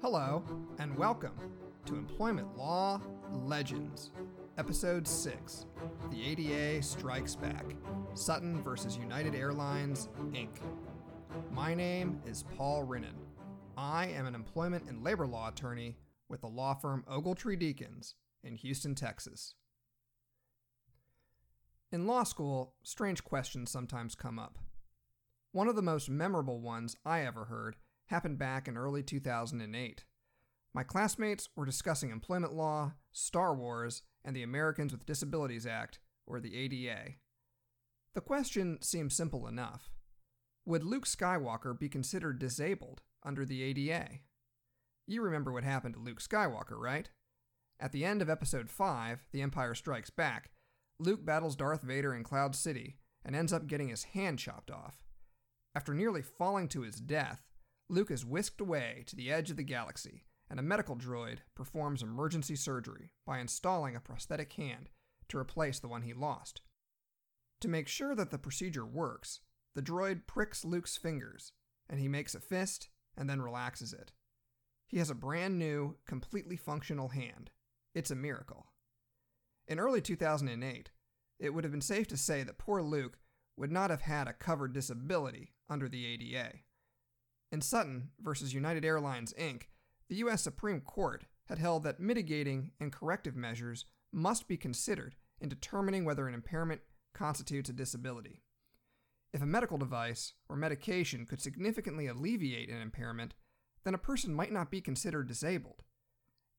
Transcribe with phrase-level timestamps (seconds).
[0.00, 0.42] Hello,
[0.78, 1.32] and welcome
[1.84, 3.00] to Employment Law
[3.32, 4.12] Legends,
[4.56, 5.66] Episode 6
[6.10, 7.74] The ADA Strikes Back
[8.14, 10.60] Sutton versus United Airlines, Inc.
[11.50, 13.16] My name is Paul Rinnan.
[13.76, 15.96] I am an employment and labor law attorney
[16.28, 19.54] with the law firm Ogletree Deakins in Houston, Texas.
[21.90, 24.58] In law school, strange questions sometimes come up.
[25.58, 27.74] One of the most memorable ones I ever heard
[28.10, 30.04] happened back in early 2008.
[30.72, 35.98] My classmates were discussing employment law, Star Wars, and the Americans with Disabilities Act,
[36.28, 37.14] or the ADA.
[38.14, 39.90] The question seemed simple enough.
[40.64, 44.20] Would Luke Skywalker be considered disabled under the ADA?
[45.08, 47.10] You remember what happened to Luke Skywalker, right?
[47.80, 50.52] At the end of Episode 5, The Empire Strikes Back,
[51.00, 55.02] Luke battles Darth Vader in Cloud City and ends up getting his hand chopped off.
[55.78, 57.46] After nearly falling to his death,
[57.88, 62.02] Luke is whisked away to the edge of the galaxy, and a medical droid performs
[62.02, 64.88] emergency surgery by installing a prosthetic hand
[65.28, 66.62] to replace the one he lost.
[67.60, 69.38] To make sure that the procedure works,
[69.76, 71.52] the droid pricks Luke's fingers,
[71.88, 74.10] and he makes a fist and then relaxes it.
[74.88, 77.50] He has a brand new, completely functional hand.
[77.94, 78.66] It's a miracle.
[79.68, 80.90] In early 2008,
[81.38, 83.20] it would have been safe to say that poor Luke
[83.56, 86.58] would not have had a covered disability under the ADA.
[87.50, 88.46] In Sutton v.
[88.46, 89.62] United Airlines Inc.,
[90.08, 90.42] the U.S.
[90.42, 96.28] Supreme Court had held that mitigating and corrective measures must be considered in determining whether
[96.28, 96.80] an impairment
[97.14, 98.42] constitutes a disability.
[99.32, 103.34] If a medical device or medication could significantly alleviate an impairment,
[103.84, 105.82] then a person might not be considered disabled.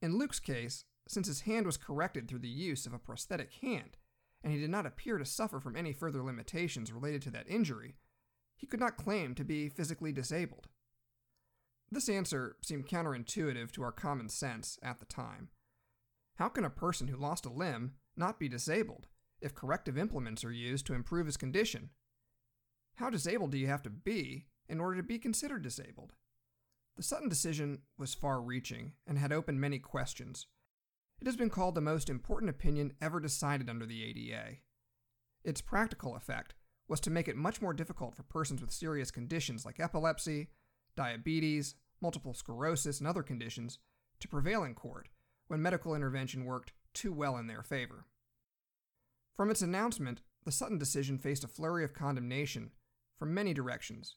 [0.02, 3.97] In Luke's case, since his hand was corrected through the use of a prosthetic hand,
[4.43, 7.95] and he did not appear to suffer from any further limitations related to that injury,
[8.59, 10.67] he could not claim to be physically disabled.
[11.89, 15.49] This answer seemed counterintuitive to our common sense at the time.
[16.36, 19.08] How can a person who lost a limb not be disabled
[19.42, 21.89] if corrective implements are used to improve his condition?
[22.95, 26.14] How disabled do you have to be in order to be considered disabled?
[26.98, 30.48] The Sutton decision was far reaching and had opened many questions.
[31.21, 34.58] It has been called the most important opinion ever decided under the ADA.
[35.45, 36.55] Its practical effect
[36.89, 40.50] was to make it much more difficult for persons with serious conditions like epilepsy,
[40.98, 43.77] diabetes, multiple sclerosis, and other conditions
[44.20, 45.08] to prevail in court
[45.48, 48.05] when medical intervention worked too well in their favor.
[49.36, 52.72] From its announcement, the Sutton decision faced a flurry of condemnation
[53.17, 54.16] from many directions.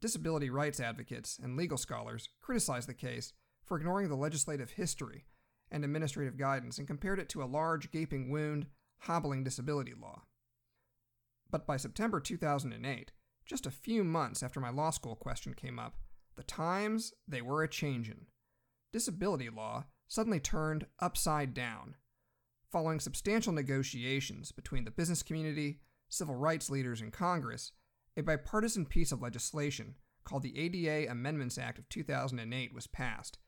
[0.00, 3.32] Disability rights advocates and legal scholars criticized the case
[3.64, 5.24] for ignoring the legislative history
[5.70, 8.66] and administrative guidance and compared it to a large, gaping wound,
[9.00, 10.22] hobbling disability law.
[11.50, 13.12] But by September 2008,
[13.46, 15.96] just a few months after my law school question came up,
[16.36, 18.26] the times they were a changin'.
[18.92, 21.96] Disability law suddenly turned upside down.
[22.70, 27.72] Following substantial negotiations between the business community, civil rights leaders, and Congress,
[28.16, 29.94] a bipartisan piece of legislation
[30.24, 33.38] called the ADA Amendments Act of 2008 was passed.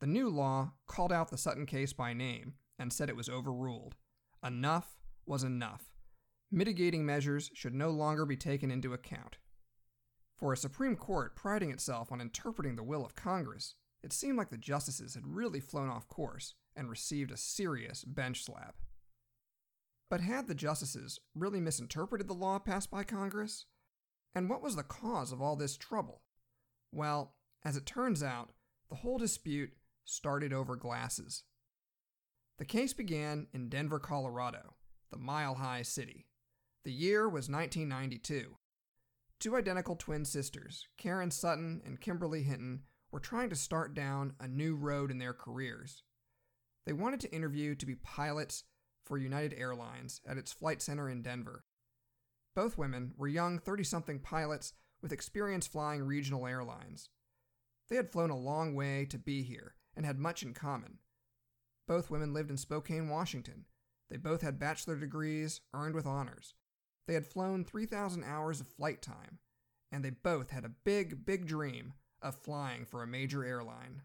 [0.00, 3.94] The new law called out the Sutton case by name and said it was overruled.
[4.44, 5.95] Enough was enough
[6.50, 9.36] mitigating measures should no longer be taken into account.
[10.38, 14.50] For a Supreme Court priding itself on interpreting the will of Congress, it seemed like
[14.50, 18.76] the justices had really flown off course and received a serious bench slap.
[20.08, 23.64] But had the justices really misinterpreted the law passed by Congress?
[24.34, 26.22] And what was the cause of all this trouble?
[26.92, 28.50] Well, as it turns out,
[28.88, 29.72] the whole dispute
[30.04, 31.42] started over glasses.
[32.58, 34.74] The case began in Denver, Colorado,
[35.10, 36.26] the mile high city.
[36.86, 38.58] The year was 1992.
[39.40, 44.46] Two identical twin sisters, Karen Sutton and Kimberly Hinton, were trying to start down a
[44.46, 46.04] new road in their careers.
[46.84, 48.62] They wanted to interview to be pilots
[49.04, 51.64] for United Airlines at its flight center in Denver.
[52.54, 54.72] Both women were young 30 something pilots
[55.02, 57.10] with experience flying regional airlines.
[57.88, 61.00] They had flown a long way to be here and had much in common.
[61.88, 63.64] Both women lived in Spokane, Washington.
[64.08, 66.54] They both had bachelor degrees earned with honors,
[67.06, 69.38] they had flown 3,000 hours of flight time,
[69.92, 74.02] and they both had a big, big dream of flying for a major airline.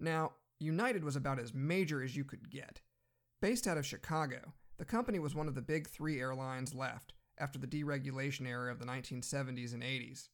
[0.00, 2.80] Now, United was about as major as you could get.
[3.40, 7.58] Based out of Chicago, the company was one of the big three airlines left after
[7.58, 10.28] the deregulation era of the 1970s and 80s.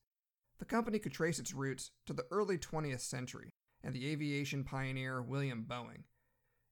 [0.58, 5.22] The company could trace its roots to the early 20th century and the aviation pioneer
[5.22, 6.04] William Boeing.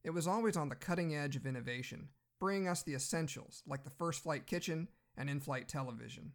[0.04, 2.10] It was always on the cutting edge of innovation,
[2.40, 6.32] bringing us the essentials like the first flight kitchen and in flight television.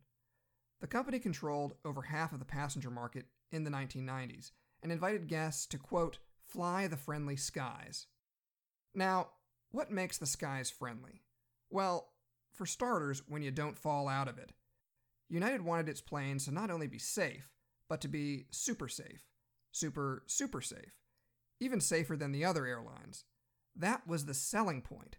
[0.82, 4.52] The company controlled over half of the passenger market in the 1990s
[4.82, 8.08] and invited guests to, quote, fly the friendly skies.
[8.94, 9.30] Now,
[9.72, 11.22] what makes the skies friendly?
[11.70, 12.10] Well,
[12.52, 14.52] for starters, when you don't fall out of it.
[15.30, 17.50] United wanted its planes to not only be safe,
[17.90, 19.24] but to be super safe.
[19.72, 21.00] Super, super safe.
[21.60, 23.24] Even safer than the other airlines.
[23.76, 25.18] That was the selling point.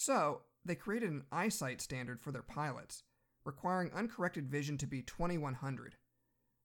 [0.00, 3.02] So, they created an eyesight standard for their pilots,
[3.44, 5.96] requiring uncorrected vision to be 2100.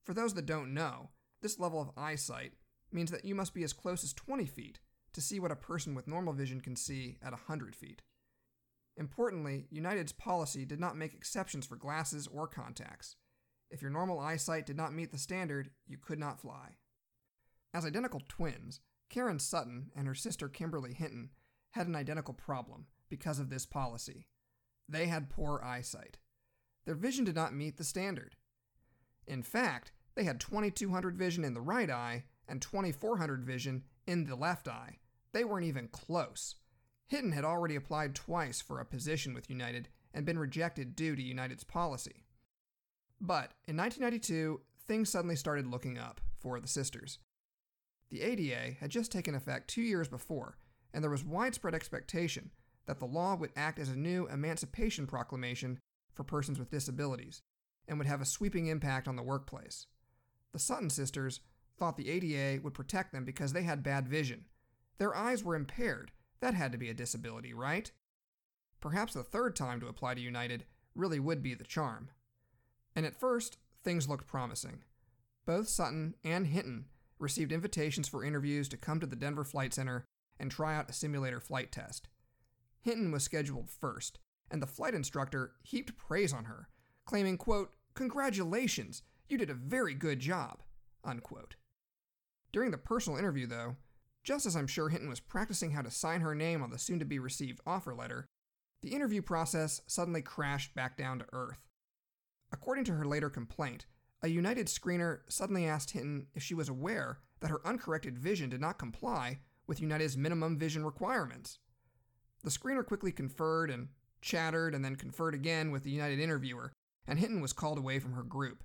[0.06, 1.10] For those that don't know,
[1.42, 2.54] this level of eyesight
[2.94, 4.80] means that you must be as close as 20 feet
[5.12, 8.04] to see what a person with normal vision can see at 100 feet.
[8.96, 13.18] Importantly, United's policy did not make exceptions for glasses or contacts.
[13.70, 16.78] If your normal eyesight did not meet the standard, you could not fly.
[17.74, 18.80] As identical twins,
[19.10, 21.32] Karen Sutton and her sister Kimberly Hinton
[21.72, 24.28] had an identical problem because of this policy.
[24.88, 26.18] They had poor eyesight.
[26.86, 28.36] Their vision did not meet the standard.
[29.28, 34.36] In fact, they had 2200 vision in the right eye and 2400 vision in the
[34.36, 35.00] left eye.
[35.34, 36.56] They weren't even close.
[37.08, 41.22] Hinton had already applied twice for a position with United and been rejected due to
[41.22, 42.24] United's policy.
[43.20, 47.20] But in 1992, things suddenly started looking up for the sisters.
[48.10, 50.58] The ADA had just taken effect two years before,
[50.94, 52.52] and there was widespread expectation
[52.86, 55.80] that the law would act as a new emancipation proclamation
[56.14, 57.42] for persons with disabilities
[57.88, 59.88] and would have a sweeping impact on the workplace.
[60.54, 61.42] The Sutton sisters
[61.78, 64.46] thought the ADA would protect them because they had bad vision.
[64.98, 66.12] Their eyes were impaired.
[66.40, 67.92] That had to be a disability, right?
[68.80, 70.66] Perhaps the third time to apply to United
[70.96, 72.10] really would be the charm.
[72.96, 74.84] And at first, things looked promising.
[75.46, 76.86] Both Sutton and Hinton
[77.20, 80.06] received invitations for interviews to come to the Denver Flight Center
[80.40, 82.08] and try out a simulator flight test.
[82.86, 84.20] Hinton was scheduled first,
[84.52, 86.70] and the flight instructor heaped praise on her,
[87.04, 90.62] claiming, quote, Congratulations, you did a very good job,
[91.04, 91.56] unquote.
[92.54, 93.78] During the personal interview, though,
[94.24, 97.00] just as I'm sure Hinton was practicing how to sign her name on the soon
[97.00, 98.28] to be received offer letter,
[98.84, 101.68] the interview process suddenly crashed back down to earth.
[102.52, 103.88] According to her later complaint,
[104.22, 108.62] a United screener suddenly asked Hinton if she was aware that her uncorrected vision did
[108.62, 111.58] not comply with United's minimum vision requirements.
[112.46, 113.88] The screener quickly conferred and
[114.22, 116.74] chattered and then conferred again with the United interviewer,
[117.08, 118.64] and Hinton was called away from her group.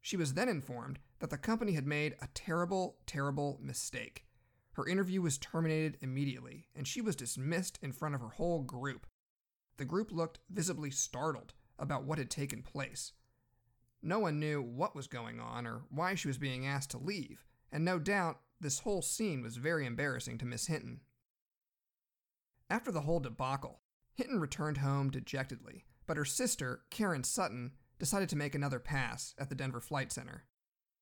[0.00, 4.24] She was then informed that the company had made a terrible, terrible mistake.
[4.72, 9.06] Her interview was terminated immediately, and she was dismissed in front of her whole group.
[9.76, 13.12] The group looked visibly startled about what had taken place.
[14.02, 17.46] No one knew what was going on or why she was being asked to leave,
[17.70, 21.02] and no doubt this whole scene was very embarrassing to Miss Hinton.
[22.72, 23.82] After the whole debacle,
[24.14, 29.50] Hinton returned home dejectedly, but her sister, Karen Sutton, decided to make another pass at
[29.50, 30.44] the Denver Flight Center.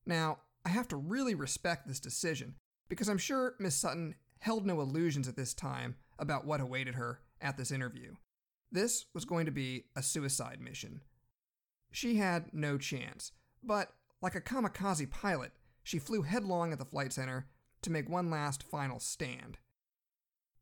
[0.04, 2.56] Now, I have to really respect this decision
[2.88, 7.20] because I'm sure Miss Sutton held no illusions at this time about what awaited her
[7.40, 8.16] at this interview.
[8.72, 11.02] This was going to be a suicide mission.
[11.92, 13.30] She had no chance,
[13.62, 15.52] but like a kamikaze pilot,
[15.84, 17.46] she flew headlong at the flight center
[17.82, 19.58] to make one last final stand.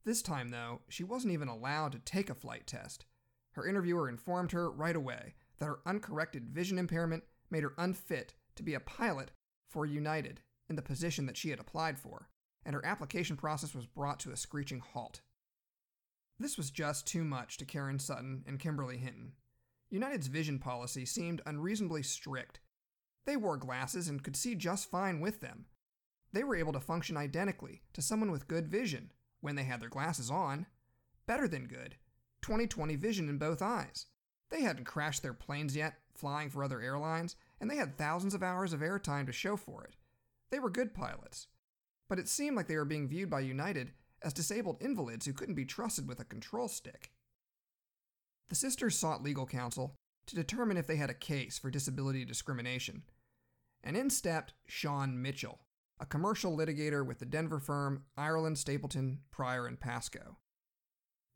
[0.05, 3.05] This time, though, she wasn't even allowed to take a flight test.
[3.53, 8.62] Her interviewer informed her right away that her uncorrected vision impairment made her unfit to
[8.62, 9.31] be a pilot
[9.69, 12.28] for United in the position that she had applied for,
[12.64, 15.21] and her application process was brought to a screeching halt.
[16.38, 19.33] This was just too much to Karen Sutton and Kimberly Hinton.
[19.90, 22.61] United's vision policy seemed unreasonably strict.
[23.26, 25.67] They wore glasses and could see just fine with them.
[26.33, 29.88] They were able to function identically to someone with good vision when they had their
[29.88, 30.66] glasses on.
[31.26, 31.97] Better than good.
[32.42, 34.07] 20/20 vision in both eyes.
[34.50, 38.42] They hadn't crashed their planes yet, flying for other airlines, and they had thousands of
[38.42, 39.97] hours of airtime to show for it.
[40.50, 41.49] They were good pilots.
[42.09, 43.92] But it seemed like they were being viewed by United
[44.23, 47.12] as disabled invalids who couldn't be trusted with a control stick.
[48.49, 49.95] The sisters sought legal counsel
[50.26, 53.04] to determine if they had a case for disability discrimination.
[53.85, 55.61] And in stepped Shawn Mitchell,
[56.00, 60.37] a commercial litigator with the Denver firm Ireland, Stapleton, Pryor, and Pascoe.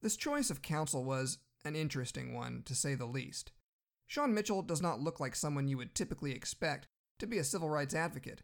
[0.02, 3.52] This choice of counsel was an interesting one, to say the least.
[4.07, 6.87] Shawn Mitchell does not look like someone you would typically expect
[7.19, 8.42] to be a civil rights advocate.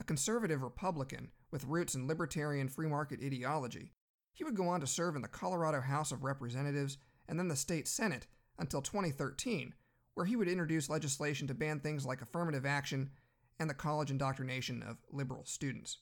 [0.00, 3.92] A conservative Republican with roots in libertarian free market ideology,
[4.34, 6.98] he would go on to serve in the Colorado House of Representatives
[7.28, 8.26] and then the state Senate
[8.58, 9.74] until 2013,
[10.14, 13.10] where he would introduce legislation to ban things like affirmative action
[13.58, 15.98] and the college indoctrination of liberal students.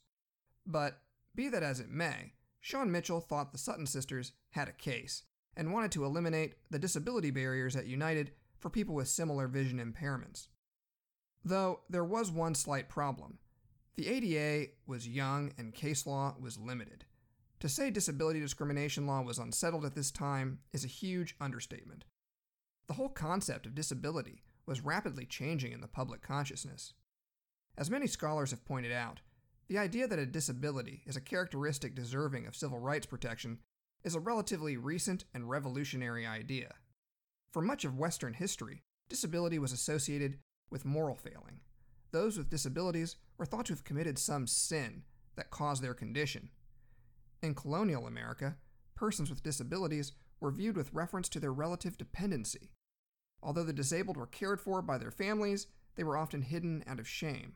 [0.67, 0.99] But,
[1.35, 5.23] be that as it may, Shawn Mitchell thought the Sutton sisters had a case
[5.57, 10.49] and wanted to eliminate the disability barriers at United for people with similar vision impairments.
[11.45, 13.39] Though there was one slight problem.
[13.97, 17.05] The ADA was young and case law was limited.
[17.61, 22.05] To say disability discrimination law was unsettled at this time is a huge understatement.
[22.87, 26.93] The whole concept of disability was rapidly changing in the public consciousness.
[27.79, 29.21] As many scholars have pointed out,
[29.69, 33.59] the idea that a disability is a characteristic deserving of civil rights protection
[34.03, 36.73] is a relatively recent and revolutionary idea.
[37.53, 40.39] For much of Western history, disability was associated
[40.71, 41.61] with moral failing.
[42.13, 45.03] Those with disabilities were thought to have committed some sin
[45.35, 46.49] that caused their condition.
[47.43, 48.57] In colonial America,
[48.95, 52.71] persons with disabilities were viewed with reference to their relative dependency.
[53.43, 55.67] Although the disabled were cared for by their families,
[55.97, 57.55] they were often hidden out of shame.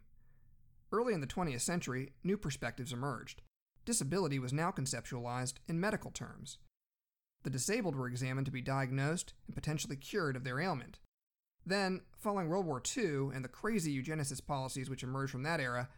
[0.92, 3.42] Early in the 20th century, new perspectives emerged.
[3.84, 6.58] Disability was now conceptualized in medical terms.
[7.42, 10.98] The disabled were examined to be diagnosed and potentially cured of their ailment.
[11.64, 15.88] Then, following World War II and the crazy eugenicist policies which emerged from that era,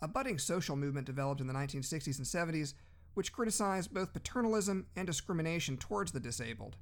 [0.00, 2.74] a budding social movement developed in the 1960s and 70s
[3.14, 6.76] which criticized both paternalism and discrimination towards the disabled.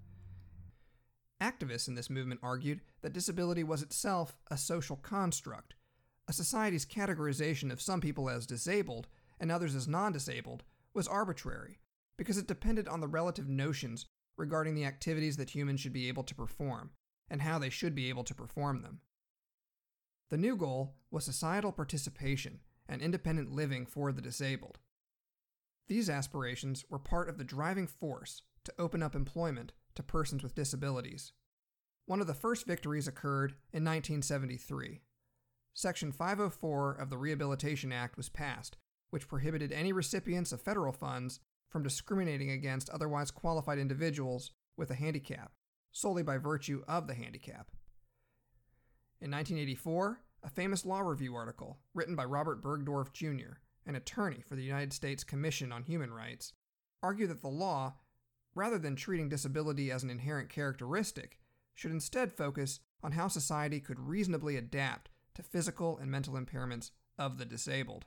[1.41, 5.75] Activists in this movement argued that disability was itself a social construct.
[6.31, 9.09] A society's categorization of some people as disabled
[9.41, 10.63] and others as non disabled
[10.95, 11.81] was arbitrary
[12.17, 14.07] because it depended on the relative notions
[14.37, 16.93] regarding the activities that humans should be able to perform
[17.29, 19.01] and how they should be able to perform them.
[20.29, 24.79] The new goal was societal participation and independent living for the disabled.
[25.89, 30.55] These aspirations were part of the driving force to open up employment to persons with
[30.55, 31.33] disabilities.
[32.07, 35.01] One of the first victories occurred in 1973.
[35.75, 38.77] Section 504 of the Rehabilitation Act was passed,
[39.11, 44.97] which prohibited any recipients of federal funds from discriminating against otherwise qualified individuals with a
[44.97, 45.53] handicap,
[45.93, 47.71] solely by virtue of the handicap.
[49.21, 54.57] In 1984, a famous law review article, written by Robert Burgdorf Jr., an attorney for
[54.57, 56.55] the United States Commission on Human Rights,
[57.03, 57.95] argued that the law,
[58.55, 61.39] rather than treating disability as an inherent characteristic,
[61.75, 65.11] should instead focus on how society could reasonably adapt
[65.41, 68.07] to physical and mental impairments of the disabled.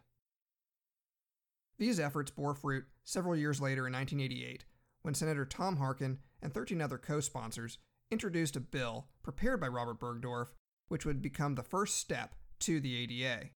[1.78, 4.66] These efforts bore fruit several years later in 1988
[5.02, 7.80] when Senator Tom Harkin and 13 other co sponsors
[8.12, 10.50] introduced a bill prepared by Robert Burgdorf,
[10.88, 13.50] which would become the first step to the ADA.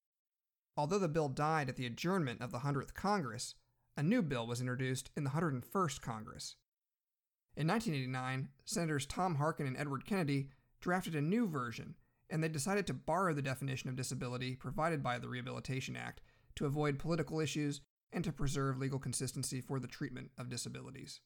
[0.75, 3.55] Although the bill died at the adjournment of the 100th Congress,
[3.95, 6.55] a new bill was introduced in the 101st Congress.
[7.55, 11.95] In 1989, Senators Tom Harkin and Edward Kennedy drafted a new version,
[12.29, 16.21] and they decided to borrow the definition of disability provided by the Rehabilitation Act
[16.55, 17.81] to avoid political issues
[18.11, 21.21] and to preserve legal consistency for the treatment of disabilities.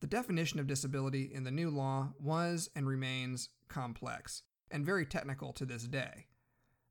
[0.00, 5.52] The definition of disability in the new law was and remains complex and very technical
[5.52, 6.26] to this day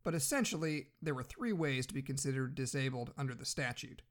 [0.04, 4.02] but essentially, there were three ways to be considered disabled under the statute.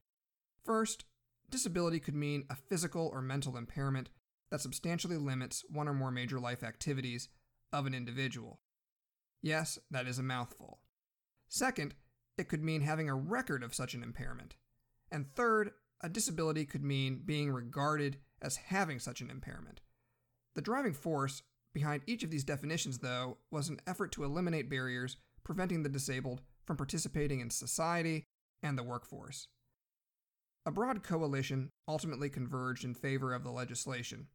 [0.65, 1.05] First,
[1.51, 4.11] disability could mean a physical or mental impairment
[4.51, 7.29] that substantially limits one or more major life activities
[7.73, 8.61] of an individual.
[9.43, 10.81] Yes, that is a mouthful.
[11.49, 11.95] Second,
[12.37, 14.57] it could mean having a record of such an impairment.
[15.11, 19.81] And third, a disability could mean being regarded as having such an impairment.
[20.55, 21.43] The driving force
[21.73, 26.41] behind each of these definitions, though, was an effort to eliminate barriers preventing the disabled
[26.67, 28.25] from participating in society
[28.63, 29.49] and the workforce.
[30.67, 34.27] A broad coalition ultimately converged in favor of the legislation.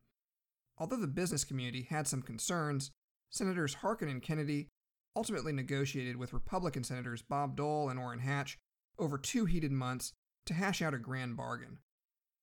[0.78, 2.92] Although the business community had some concerns,
[3.30, 4.70] Senators Harkin and Kennedy
[5.16, 8.58] ultimately negotiated with Republican Senators Bob Dole and Orrin Hatch
[8.98, 10.14] over two heated months
[10.46, 11.80] to hash out a grand bargain.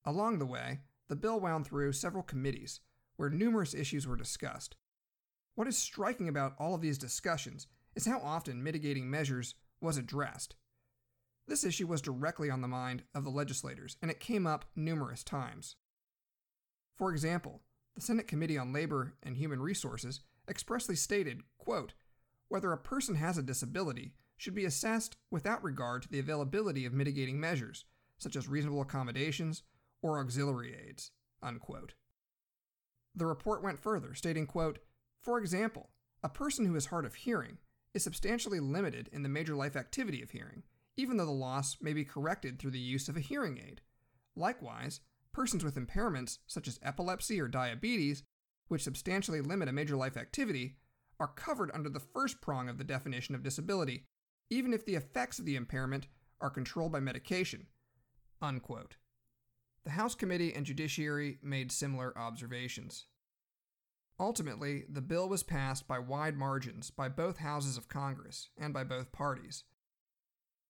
[0.05, 2.81] Along the way, the bill wound through several committees
[3.17, 4.77] where numerous issues were discussed.
[5.55, 10.55] What is striking about all of these discussions is how often mitigating measures was addressed.
[11.47, 15.25] This issue was directly on the mind of the legislators, and it came up numerous
[15.25, 15.77] times.
[16.97, 17.63] For example,
[17.97, 21.95] the Senate Committee on Labor and Human Resources expressly stated, quote,
[22.51, 26.93] whether a person has a disability should be assessed without regard to the availability of
[26.93, 27.85] mitigating measures,
[28.19, 29.63] such as reasonable accommodations
[30.03, 31.95] or auxiliary aids, unquote.
[33.15, 34.81] The report went further, stating, quote,
[35.21, 35.91] for example,
[36.23, 37.59] a person who is hard of hearing
[37.95, 40.63] is substantially limited in the major life activity of hearing,
[40.97, 43.81] even though the loss may be corrected through the use of a hearing aid.
[44.37, 45.01] Likewise,
[45.33, 48.23] persons with impairments such as epilepsy or diabetes,
[48.69, 50.77] which substantially limit a major life activity,
[51.21, 54.07] are covered under the first prong of the definition of disability,
[54.49, 56.09] even if the effects of the impairment
[56.41, 57.67] are controlled by medication.
[58.43, 58.97] Unquote.
[59.85, 63.05] The House Committee and Judiciary made similar observations.
[64.19, 68.85] Ultimately, the bill was passed by wide margins by both houses of Congress and by
[68.85, 69.65] both parties.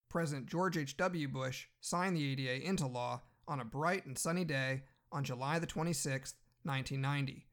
[0.09, 1.27] President George H.W.
[1.29, 6.35] Bush signed the ADA into law on a bright and sunny day on July 26,
[6.63, 7.47] 1990.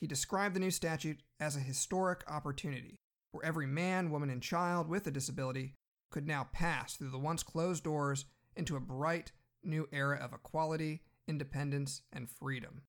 [0.00, 2.96] He described the new statute as a historic opportunity
[3.32, 5.74] where every man, woman, and child with a disability
[6.10, 9.32] could now pass through the once closed doors into a bright
[9.64, 12.82] new era of equality, independence, and freedom.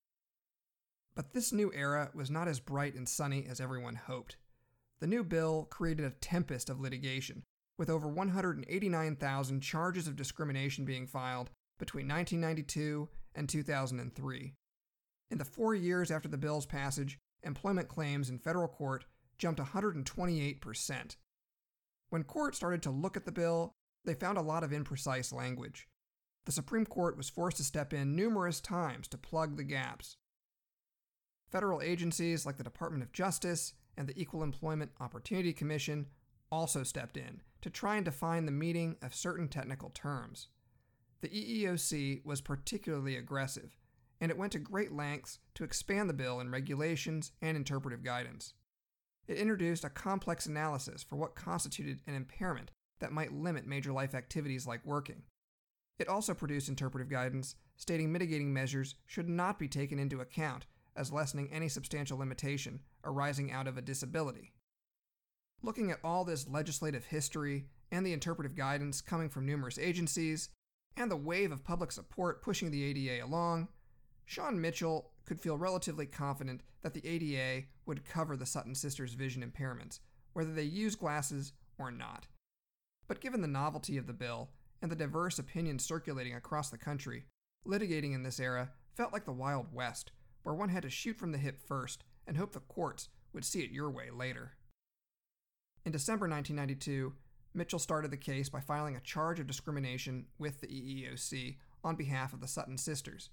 [1.16, 4.36] But this new era was not as bright and sunny as everyone hoped.
[5.00, 7.42] The new bill created a tempest of litigation,
[7.78, 14.54] with over 189,000 charges of discrimination being filed between 1992 and 2003.
[15.30, 19.04] In the four years after the bill's passage, employment claims in federal court
[19.38, 21.16] jumped 128%.
[22.10, 23.72] When court started to look at the bill,
[24.04, 25.88] they found a lot of imprecise language.
[26.44, 30.16] The Supreme Court was forced to step in numerous times to plug the gaps.
[31.50, 36.06] Federal agencies like the Department of Justice and the Equal Employment Opportunity Commission
[36.50, 40.48] also stepped in to try and define the meaning of certain technical terms.
[41.20, 43.76] The EEOC was particularly aggressive,
[44.20, 48.54] and it went to great lengths to expand the bill in regulations and interpretive guidance.
[49.26, 52.70] It introduced a complex analysis for what constituted an impairment
[53.00, 55.22] that might limit major life activities like working.
[55.98, 61.12] It also produced interpretive guidance stating mitigating measures should not be taken into account as
[61.12, 64.52] lessening any substantial limitation arising out of a disability.
[65.62, 70.48] Looking at all this legislative history and the interpretive guidance coming from numerous agencies,
[70.96, 73.68] and the wave of public support pushing the ADA along,
[74.26, 79.42] Shawn Mitchell could feel relatively confident that the ADA would cover the Sutton sisters' vision
[79.48, 80.00] impairments,
[80.32, 82.26] whether they use glasses or not.
[83.08, 84.50] But given the novelty of the bill
[84.82, 87.24] and the diverse opinions circulating across the country,
[87.66, 90.10] litigating in this era felt like the Wild West,
[90.42, 93.60] where one had to shoot from the hip first and hope the courts would see
[93.60, 94.52] it your way later.
[95.84, 97.12] In December 1992,
[97.54, 102.32] Mitchell started the case by filing a charge of discrimination with the EEOC on behalf
[102.32, 103.30] of the Sutton sisters.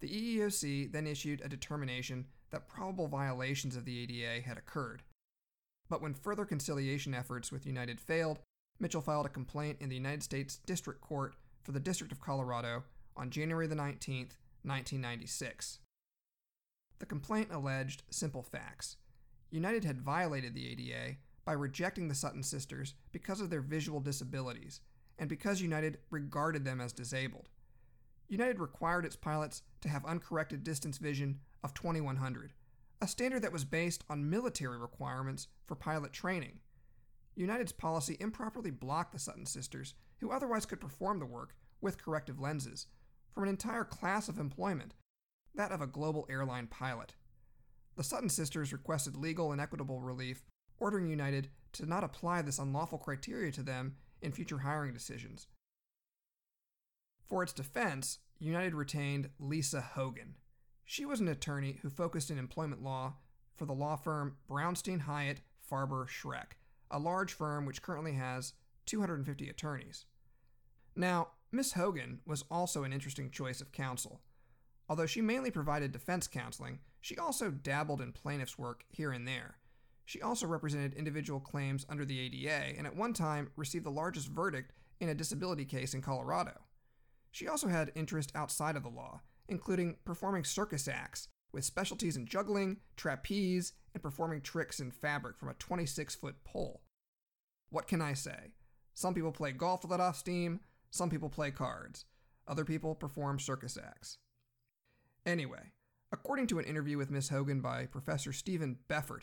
[0.00, 5.02] The EEOC then issued a determination that probable violations of the ADA had occurred.
[5.88, 8.38] But when further conciliation efforts with United failed,
[8.78, 12.84] Mitchell filed a complaint in the United States District Court for the District of Colorado
[13.16, 15.80] on January the 19th, 1996.
[16.98, 18.96] The complaint alleged simple facts.
[19.50, 24.80] United had violated the ADA by rejecting the Sutton sisters because of their visual disabilities
[25.18, 27.49] and because United regarded them as disabled.
[28.30, 32.52] United required its pilots to have uncorrected distance vision of 2100,
[33.02, 36.60] a standard that was based on military requirements for pilot training.
[37.34, 42.38] United's policy improperly blocked the Sutton sisters, who otherwise could perform the work with corrective
[42.38, 42.86] lenses,
[43.34, 44.94] from an entire class of employment,
[45.56, 47.14] that of a global airline pilot.
[47.96, 50.44] The Sutton sisters requested legal and equitable relief
[50.78, 55.48] ordering United to not apply this unlawful criteria to them in future hiring decisions.
[57.30, 60.34] For its defense, United retained Lisa Hogan.
[60.84, 63.14] She was an attorney who focused in employment law
[63.54, 65.40] for the law firm Brownstein Hyatt
[65.70, 66.56] Farber Schreck,
[66.90, 68.54] a large firm which currently has
[68.86, 70.06] 250 attorneys.
[70.96, 74.22] Now, Miss Hogan was also an interesting choice of counsel.
[74.88, 79.58] Although she mainly provided defense counseling, she also dabbled in plaintiff's work here and there.
[80.04, 84.26] She also represented individual claims under the ADA and at one time received the largest
[84.26, 86.54] verdict in a disability case in Colorado.
[87.30, 92.26] She also had interest outside of the law, including performing circus acts with specialties in
[92.26, 96.82] juggling, trapeze, and performing tricks in fabric from a 26 foot pole.
[97.70, 98.52] What can I say?
[98.94, 102.04] Some people play golf to let off steam, some people play cards,
[102.46, 104.18] other people perform circus acts.
[105.24, 105.72] Anyway,
[106.12, 109.22] according to an interview with Miss Hogan by Professor Stephen Befort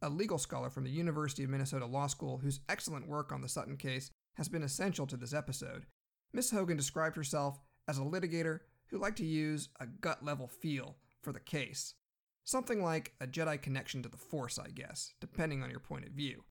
[0.00, 3.48] a legal scholar from the University of Minnesota Law School whose excellent work on the
[3.48, 5.86] Sutton case has been essential to this episode,
[6.32, 10.96] Miss Hogan described herself as a litigator who liked to use a gut level feel
[11.20, 11.94] for the case.
[12.44, 16.12] Something like a Jedi connection to the Force, I guess, depending on your point of
[16.12, 16.44] view.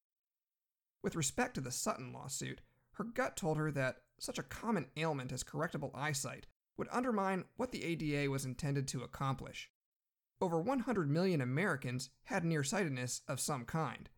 [1.04, 2.62] With respect to the Sutton lawsuit,
[2.94, 7.72] her gut told her that such a common ailment as correctable eyesight would undermine what
[7.72, 9.70] the ADA was intended to accomplish
[10.42, 14.10] over 100 million Americans had nearsightedness of some kind.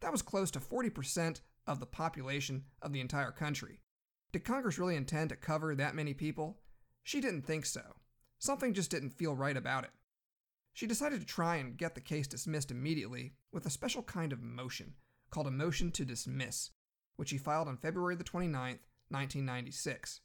[0.00, 3.80] That was close to 40% of the population of the entire country.
[4.34, 6.58] Did Congress really intend to cover that many people?
[7.04, 7.82] She didn't think so.
[8.40, 9.92] Something just didn't feel right about it.
[10.72, 14.42] She decided to try and get the case dismissed immediately with a special kind of
[14.42, 14.94] motion
[15.30, 16.70] called a motion to dismiss,
[17.14, 20.20] which she filed on February the 29th, 1996.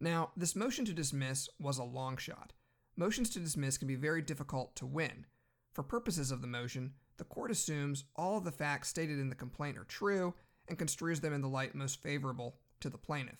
[0.00, 2.54] Now, this motion to dismiss was a long shot
[2.96, 5.26] motions to dismiss can be very difficult to win.
[5.74, 9.34] For purposes of the motion, the court assumes all of the facts stated in the
[9.34, 10.32] complaint are true
[10.66, 13.38] and construes them in the light most favorable to the plaintiff.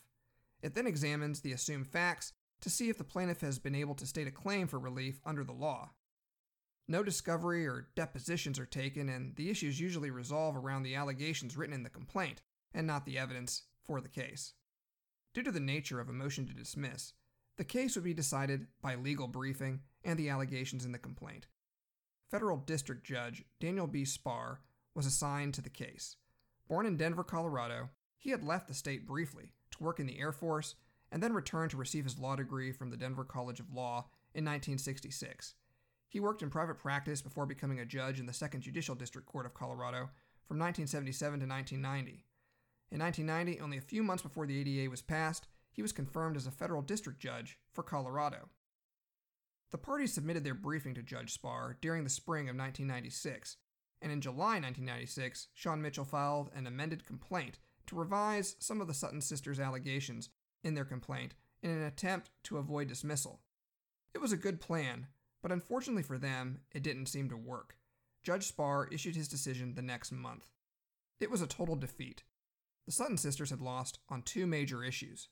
[0.62, 4.06] It then examines the assumed facts to see if the plaintiff has been able to
[4.06, 5.90] state a claim for relief under the law.
[6.86, 11.74] No discovery or depositions are taken, and the issues usually resolve around the allegations written
[11.74, 12.42] in the complaint
[12.74, 14.54] and not the evidence for the case.
[15.32, 17.12] Due to the nature of a motion to dismiss,
[17.56, 21.46] the case would be decided by legal briefing and the allegations in the complaint.
[22.30, 24.02] Federal District Judge Daniel B.
[24.02, 24.58] Sparr
[24.94, 26.16] was assigned to the case.
[26.68, 30.30] Born in Denver, Colorado, he had left the state briefly to work in the Air
[30.30, 30.74] Force
[31.10, 34.44] and then returned to receive his law degree from the Denver College of Law in
[34.44, 35.54] 1966.
[36.06, 39.46] He worked in private practice before becoming a judge in the Second Judicial District Court
[39.46, 40.10] of Colorado
[40.46, 42.24] from 1977 to 1990.
[42.92, 46.46] In 1990, only a few months before the ADA was passed, he was confirmed as
[46.46, 48.50] a federal district judge for Colorado.
[49.70, 53.56] The parties submitted their briefing to Judge Sparr during the spring of 1996,
[54.02, 58.94] and in July 1996, Shawn Mitchell filed an amended complaint to revise some of the
[58.94, 60.28] Sutton sisters' allegations
[60.62, 63.40] in their complaint in an attempt to avoid dismissal.
[64.14, 65.08] It was a good plan,
[65.42, 67.76] but unfortunately for them, it didn't seem to work.
[68.22, 70.50] Judge Sparr issued his decision the next month.
[71.18, 72.22] It was a total defeat.
[72.86, 75.28] The Sutton sisters had lost on two major issues.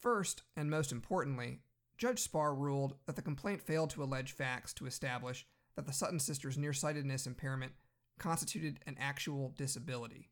[0.00, 1.58] First, and most importantly,
[1.98, 5.46] Judge Sparr ruled that the complaint failed to allege facts to establish
[5.76, 7.72] that the Sutton sisters' nearsightedness impairment
[8.18, 10.30] constituted an actual disability.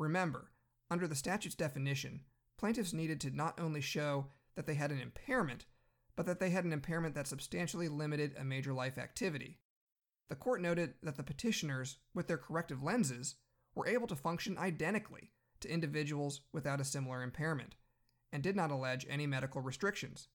[0.00, 0.50] Remember,
[0.90, 2.22] under the statute's definition,
[2.56, 5.66] plaintiffs needed to not only show that they had an impairment,
[6.16, 9.58] but that they had an impairment that substantially limited a major life activity.
[10.30, 13.34] The court noted that the petitioners, with their corrective lenses,
[13.74, 17.74] were able to function identically to individuals without a similar impairment,
[18.32, 20.28] and did not allege any medical restrictions.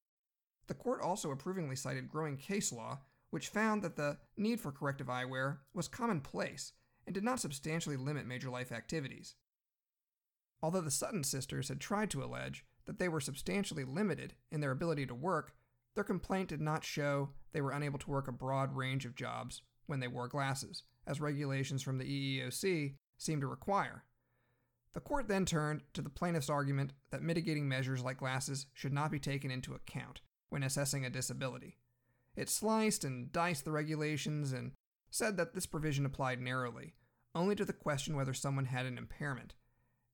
[0.68, 3.00] The court also approvingly cited growing case law,
[3.32, 6.74] which found that the need for corrective eyewear was commonplace
[7.08, 9.34] and did not substantially limit major life activities.
[10.62, 14.72] Although the Sutton sisters had tried to allege that they were substantially limited in their
[14.72, 15.54] ability to work,
[15.96, 19.62] their complaint did not show they were unable to work a broad range of jobs
[19.86, 22.06] when they wore glasses, as regulations from the
[22.40, 24.04] EEOC seem to require.
[24.94, 29.12] The court then turned to the plaintiff's argument that mitigating measures like glasses should not
[29.12, 31.78] be taken into account when assessing a disability.
[32.36, 34.72] It sliced and diced the regulations and
[35.10, 36.94] said that this provision applied narrowly,
[37.34, 39.54] only to the question whether someone had an impairment.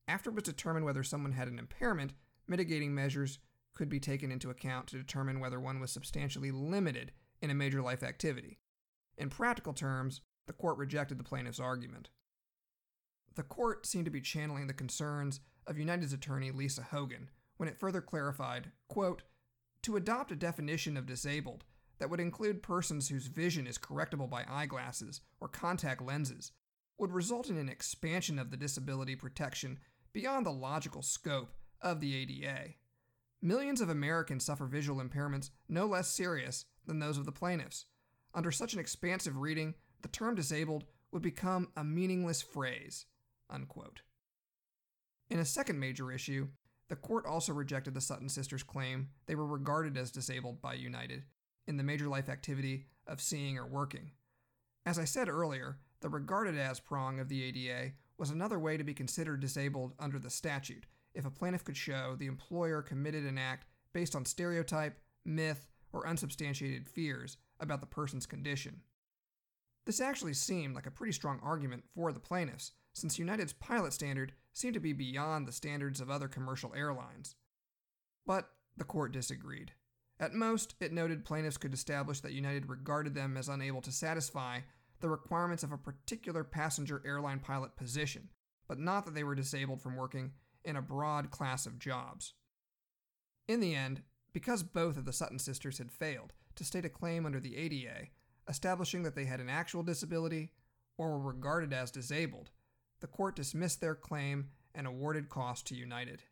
[0.08, 2.12] After it was determined whether someone had an impairment,
[2.46, 3.38] mitigating measures
[3.74, 7.80] could be taken into account to determine whether one was substantially limited in a major
[7.80, 8.58] life activity.
[9.16, 12.10] In practical terms, the court rejected the plaintiff's argument
[13.34, 17.78] the court seemed to be channeling the concerns of United's attorney Lisa Hogan when it
[17.78, 19.22] further clarified, quote,
[19.82, 21.64] to adopt a definition of disabled
[21.98, 26.52] that would include persons whose vision is correctable by eyeglasses or contact lenses
[26.98, 29.78] would result in an expansion of the disability protection
[30.12, 32.74] beyond the logical scope of the ADA.
[33.40, 37.86] Millions of Americans suffer visual impairments no less serious than those of the plaintiffs.
[38.34, 43.06] Under such an expansive reading, the term disabled would become a meaningless phrase.
[43.50, 44.02] Unquote.
[45.28, 46.48] In a second major issue,
[46.88, 51.24] the court also rejected the Sutton sisters' claim they were regarded as disabled by United
[51.66, 54.10] in the major life activity of seeing or working.
[54.84, 58.84] As I said earlier, the regarded as prong of the ADA was another way to
[58.84, 63.36] be considered disabled under the statute if a plaintiff could show the employer committed an
[63.36, 68.82] act based on stereotype, myth, or unsubstantiated fears about the person's condition.
[69.86, 74.34] This actually seemed like a pretty strong argument for the plaintiffs, since United's pilot standard
[74.52, 77.34] seemed to be beyond the standards of other commercial airlines.
[78.24, 79.72] But the court disagreed.
[80.20, 84.60] At most, it noted plaintiffs could establish that United regarded them as unable to satisfy
[85.02, 88.30] the requirements of a particular passenger airline pilot position,
[88.68, 90.32] but not that they were disabled from working
[90.64, 92.32] in a broad class of jobs.
[93.48, 97.26] In the end, because both of the Sutton sisters had failed to state a claim
[97.26, 98.06] under the ADA,
[98.48, 100.52] establishing that they had an actual disability
[100.96, 102.50] or were regarded as disabled,
[103.00, 106.22] the court dismissed their claim and awarded costs to United.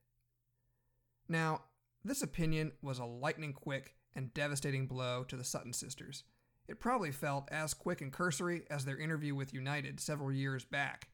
[1.28, 1.62] Now,
[2.04, 6.24] this opinion was a lightning quick and devastating blow to the Sutton sisters.
[6.70, 11.08] It probably felt as quick and cursory as their interview with United several years back.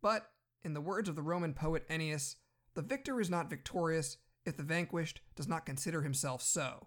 [0.00, 0.30] But,
[0.62, 2.36] in the words of the Roman poet Ennius,
[2.72, 6.86] the victor is not victorious if the vanquished does not consider himself so.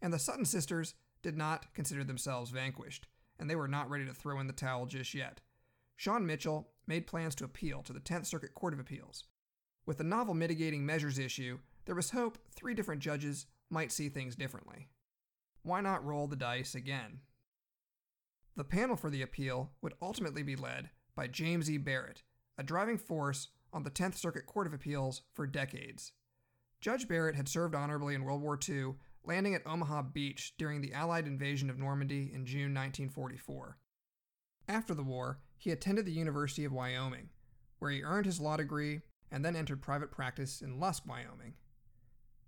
[0.00, 3.06] And the Sutton sisters did not consider themselves vanquished,
[3.38, 5.42] and they were not ready to throw in the towel just yet.
[5.94, 9.24] Shawn Mitchell made plans to appeal to the 10th Circuit Court of Appeals.
[9.84, 14.36] With the novel mitigating measures issue, there was hope three different judges might see things
[14.36, 14.88] differently.
[15.66, 17.22] Why not roll the dice again?
[18.54, 21.76] The panel for the appeal would ultimately be led by James E.
[21.76, 22.22] Barrett,
[22.56, 26.12] a driving force on the 10th Circuit Court of Appeals for decades.
[26.80, 30.92] Judge Barrett had served honorably in World War II, landing at Omaha Beach during the
[30.92, 33.76] Allied invasion of Normandy in June 1944.
[34.68, 37.30] After the war, he attended the University of Wyoming,
[37.80, 39.00] where he earned his law degree
[39.32, 41.54] and then entered private practice in Lusk, Wyoming.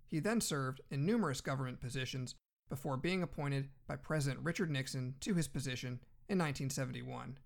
[0.07, 2.35] He then served in numerous government positions
[2.69, 7.37] before being appointed by President Richard Nixon to his position in 1971.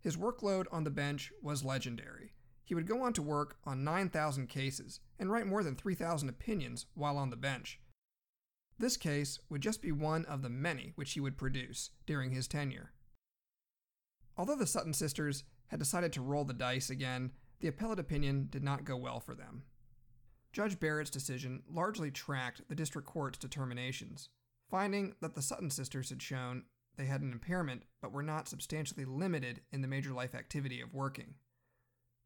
[0.00, 2.34] His workload on the bench was legendary.
[2.64, 6.86] He would go on to work on 9,000 cases and write more than 3,000 opinions
[6.94, 7.80] while on the bench.
[8.78, 12.46] This case would just be one of the many which he would produce during his
[12.46, 12.92] tenure.
[14.36, 18.62] Although the Sutton sisters had decided to roll the dice again, the appellate opinion did
[18.62, 19.64] not go well for them.
[20.58, 24.28] Judge Barrett's decision largely tracked the district court's determinations,
[24.68, 26.64] finding that the Sutton sisters had shown
[26.96, 30.92] they had an impairment but were not substantially limited in the major life activity of
[30.92, 31.34] working.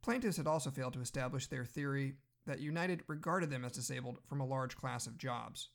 [0.03, 2.14] Plaintiffs had also failed to establish their theory
[2.47, 5.68] that United regarded them as disabled from a large class of jobs.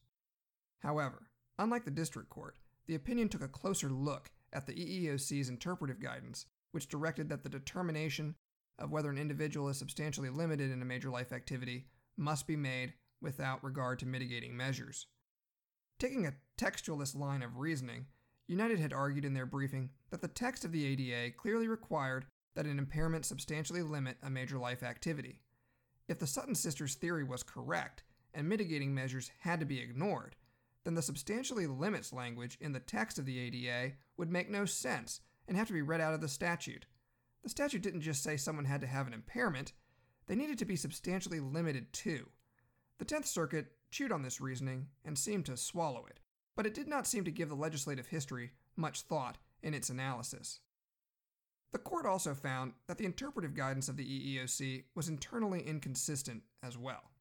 [0.79, 2.55] However, unlike the district court,
[2.87, 7.49] the opinion took a closer look at the EEOC's interpretive guidance, which directed that the
[7.49, 8.33] determination
[8.79, 11.85] of whether an individual is substantially limited in a major life activity
[12.17, 15.07] must be made without regard to mitigating measures.
[15.99, 18.07] Taking a textualist line of reasoning,
[18.47, 22.25] United had argued in their briefing that the text of the ADA clearly required
[22.55, 25.41] that an impairment substantially limit a major life activity.
[26.07, 28.03] If the Sutton sisters' theory was correct
[28.33, 30.35] and mitigating measures had to be ignored,
[30.85, 35.19] then the substantially limits language in the text of the ADA would make no sense
[35.47, 36.85] and have to be read out of the statute.
[37.43, 39.73] The statute didn't just say someone had to have an impairment,
[40.27, 42.27] they needed to be substantially limited too.
[42.99, 46.19] The Tenth Circuit chewed on this reasoning and seemed to swallow it,
[46.55, 50.59] but it did not seem to give the legislative history much thought in its analysis.
[51.71, 56.77] The court also found that the interpretive guidance of the EEOC was internally inconsistent as
[56.77, 57.11] well.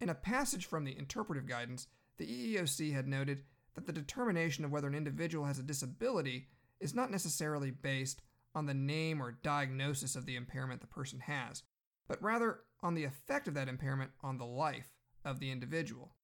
[0.00, 1.86] In a passage from the interpretive guidance,
[2.18, 3.42] the EEOC had noted
[3.74, 6.48] that the determination of whether an individual has a disability
[6.80, 8.22] is not necessarily based
[8.54, 11.62] on the name or diagnosis of the impairment the person has,
[12.08, 14.88] but rather on the effect of that impairment on the life
[15.24, 16.14] of the individual.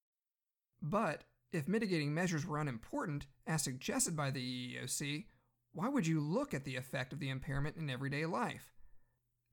[0.82, 5.26] But if mitigating measures were unimportant, as suggested by the EEOC,
[5.72, 8.72] why would you look at the effect of the impairment in everyday life?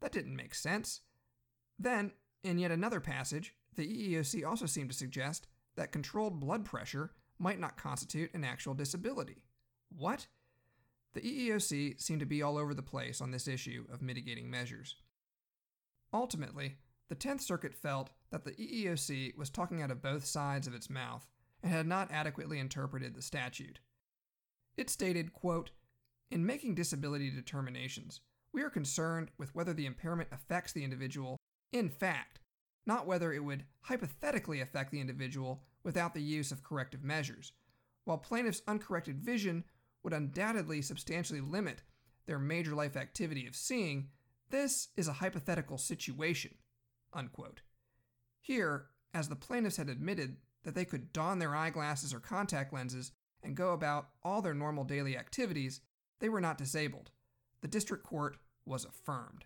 [0.02, 1.02] That didn't make sense.
[1.78, 2.12] Then,
[2.44, 7.60] in yet another passage, the EEOC also seemed to suggest that controlled blood pressure might
[7.60, 9.44] not constitute an actual disability.
[9.96, 10.28] What?
[11.14, 14.96] The EEOC seemed to be all over the place on this issue of mitigating measures.
[16.14, 16.78] Ultimately,
[17.10, 20.90] the Tenth Circuit felt that the EEOC was talking out of both sides of its
[20.90, 21.28] mouth
[21.64, 23.80] and had not adequately interpreted the statute.
[24.78, 25.72] It stated, quote,
[26.30, 28.22] In making disability determinations,
[28.54, 31.38] we are concerned with whether the impairment affects the individual
[31.72, 32.40] in fact,
[32.86, 37.54] not whether it would hypothetically affect the individual without the use of corrective measures.
[38.06, 39.64] While plaintiffs' uncorrected vision
[40.04, 41.84] would undoubtedly substantially limit
[42.26, 44.10] their major life activity of seeing,
[44.52, 46.56] this is a hypothetical situation.
[47.14, 47.62] Unquote.
[48.40, 53.12] Here, as the plaintiffs had admitted that they could don their eyeglasses or contact lenses
[53.44, 55.82] and go about all their normal daily activities,
[56.20, 57.12] they were not disabled.
[57.62, 59.46] The district court was affirmed.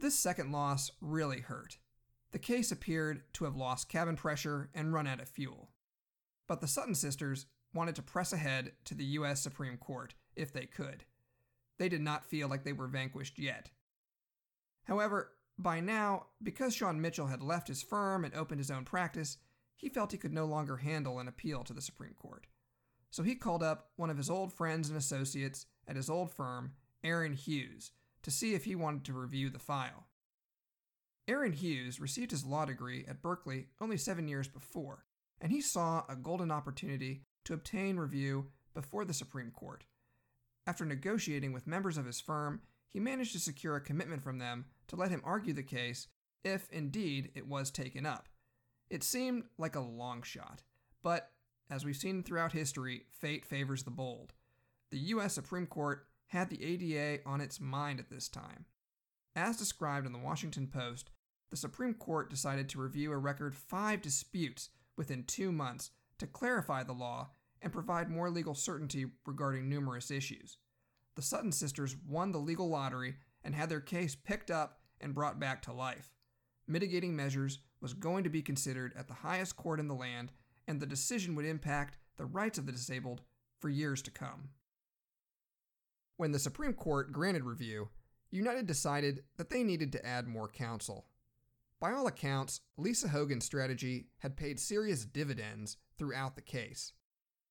[0.00, 1.78] This second loss really hurt.
[2.30, 5.70] The case appeared to have lost cabin pressure and run out of fuel.
[6.46, 9.40] But the Sutton sisters wanted to press ahead to the U.S.
[9.40, 11.04] Supreme Court if they could
[11.78, 13.70] they did not feel like they were vanquished yet.
[14.84, 19.38] However, by now, because Shawn Mitchell had left his firm and opened his own practice,
[19.76, 22.46] he felt he could no longer handle an appeal to the Supreme Court.
[23.10, 26.72] So he called up one of his old friends and associates at his old firm,
[27.02, 30.06] Aaron Hughes, to see if he wanted to review the file.
[31.26, 35.04] Aaron Hughes received his law degree at Berkeley only seven years before,
[35.40, 39.84] and he saw a golden opportunity to obtain review before the Supreme Court
[40.68, 44.66] after negotiating with members of his firm, he managed to secure a commitment from them
[44.86, 46.08] to let him argue the case
[46.44, 48.28] if indeed it was taken up.
[48.90, 50.60] It seemed like a long shot,
[51.02, 51.30] but
[51.70, 54.34] as we've seen throughout history, fate favors the bold.
[54.90, 55.32] The U.S.
[55.32, 58.66] Supreme Court had the ADA on its mind at this time.
[59.34, 61.10] As described in the Washington Post,
[61.50, 66.82] the Supreme Court decided to review a record five disputes within two months to clarify
[66.82, 67.30] the law
[67.62, 70.58] and provide more legal certainty regarding numerous issues.
[71.16, 75.40] The Sutton sisters won the legal lottery and had their case picked up and brought
[75.40, 76.10] back to life.
[76.66, 80.32] Mitigating measures was going to be considered at the highest court in the land,
[80.66, 83.22] and the decision would impact the rights of the disabled
[83.58, 84.50] for years to come.
[86.16, 87.88] When the Supreme Court granted review,
[88.30, 91.06] United decided that they needed to add more counsel.
[91.80, 96.92] By all accounts, Lisa Hogan's strategy had paid serious dividends throughout the case,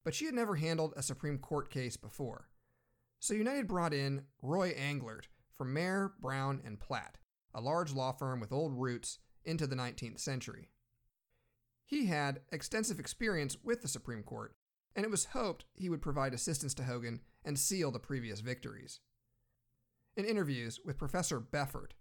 [0.07, 2.47] but she had never handled a Supreme Court case before.
[3.19, 5.25] So United brought in Roy Englert
[5.57, 7.17] from Mayer, Brown, and Platt,
[7.53, 10.69] a large law firm with old roots into the 19th century.
[11.83, 14.55] He had extensive experience with the Supreme Court,
[14.95, 19.01] and it was hoped he would provide assistance to Hogan and seal the previous victories.
[20.15, 21.95] In interviews with Professor Befort,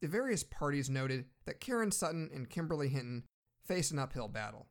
[0.00, 3.24] the various parties noted that Karen Sutton and Kimberly Hinton
[3.66, 4.68] faced an uphill battle.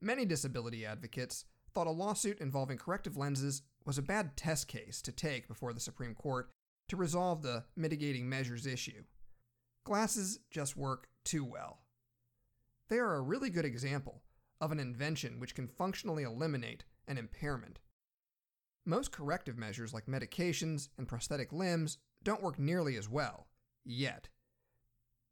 [0.00, 1.44] Many disability advocates
[1.76, 5.80] thought a lawsuit involving corrective lenses was a bad test case to take before the
[5.80, 6.48] Supreme Court
[6.88, 9.04] to resolve the mitigating measures issue.
[9.84, 11.82] Glasses just work too well.
[12.88, 14.22] They are a really good example
[14.58, 17.78] of an invention which can functionally eliminate an impairment.
[18.86, 23.48] Most corrective measures like medications and prosthetic limbs don't work nearly as well,
[23.84, 24.28] yet.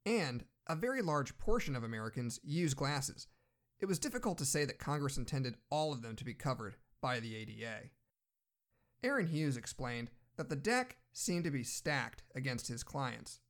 [0.05, 3.29] And a very large portion of Americans use glasses.
[3.81, 7.21] It was difficult to say that Congress intended all of them to be covered by
[7.21, 7.91] the ADA.
[9.03, 13.41] Aaron Hughes explained that the deck seemed to be stacked against his clients.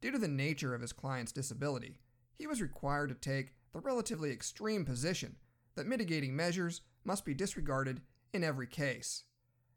[0.00, 1.98] Due to the nature of his client's disability,
[2.38, 5.36] he was required to take the relatively extreme position
[5.74, 8.00] that mitigating measures must be disregarded
[8.32, 9.24] in every case.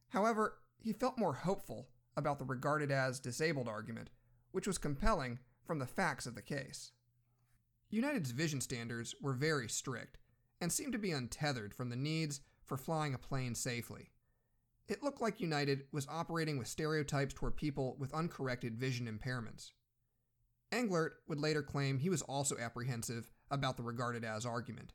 [0.10, 4.10] However, he felt more hopeful about the regarded as disabled argument,
[4.52, 6.92] which was compelling from the facts of the case.
[7.90, 10.18] United's vision standards were very strict
[10.60, 14.10] and seemed to be untethered from the needs for flying a plane safely.
[14.88, 19.72] It looked like United was operating with stereotypes toward people with uncorrected vision impairments.
[20.72, 24.94] Englert would later claim he was also apprehensive about the regarded as argument.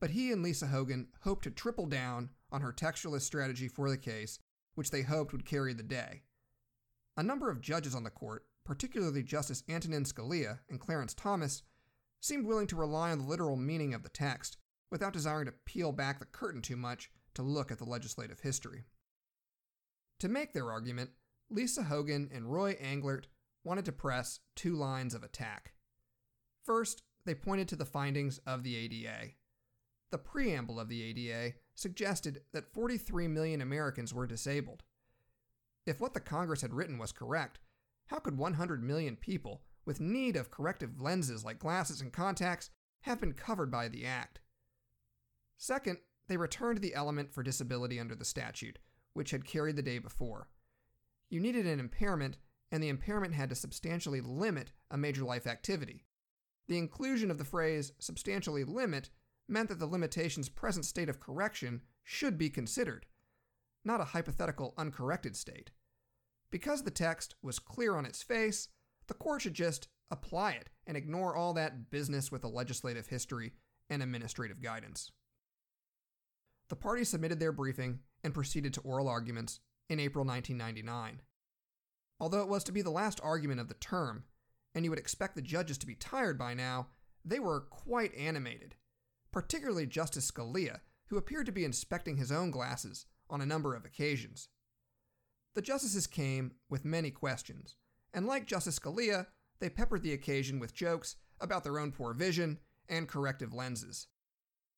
[0.00, 3.96] But he and Lisa Hogan hoped to triple down on her textualist strategy for the
[3.96, 4.38] case,
[4.74, 6.22] which they hoped would carry the day.
[7.16, 11.62] A number of judges on the court, particularly Justice Antonin Scalia and Clarence Thomas,
[12.20, 14.56] seemed willing to rely on the literal meaning of the text
[14.90, 18.84] without desiring to peel back the curtain too much to look at the legislative history.
[20.20, 21.10] To make their argument,
[21.50, 23.24] Lisa Hogan and Roy Englert
[23.64, 25.74] wanted to press two lines of attack.
[26.64, 29.32] First, they pointed to the findings of the ADA.
[30.10, 34.82] The preamble of the ADA suggested that 43 million Americans were disabled.
[35.86, 37.58] If what the Congress had written was correct,
[38.06, 42.68] how could 100 million people with need of corrective lenses like glasses and contacts
[43.00, 44.38] have been covered by the Act?
[45.56, 45.96] Second,
[46.28, 48.78] they returned the element for disability under the statute,
[49.14, 50.50] which had carried the day before.
[51.30, 52.36] You needed an impairment,
[52.70, 56.04] and the impairment had to substantially limit a major life activity.
[56.68, 59.08] The inclusion of the phrase substantially limit
[59.48, 63.06] meant that the limitation's present state of correction should be considered,
[63.86, 65.70] not a hypothetical uncorrected state.
[66.50, 68.68] Because the text was clear on its face,
[69.08, 73.52] the court should just apply it and ignore all that business with the legislative history
[73.90, 75.10] and administrative guidance.
[76.68, 81.22] The parties submitted their briefing and proceeded to oral arguments in April 1999.
[82.20, 84.24] Although it was to be the last argument of the term,
[84.74, 86.88] and you would expect the judges to be tired by now,
[87.24, 88.74] they were quite animated,
[89.32, 93.84] particularly Justice Scalia, who appeared to be inspecting his own glasses on a number of
[93.84, 94.48] occasions.
[95.54, 97.76] The justices came with many questions,
[98.18, 99.26] and like Justice Scalia,
[99.60, 104.08] they peppered the occasion with jokes about their own poor vision and corrective lenses.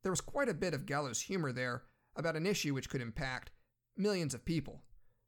[0.02, 3.50] There was quite a bit of gallows humor there about an issue which could impact
[3.96, 4.82] millions of people.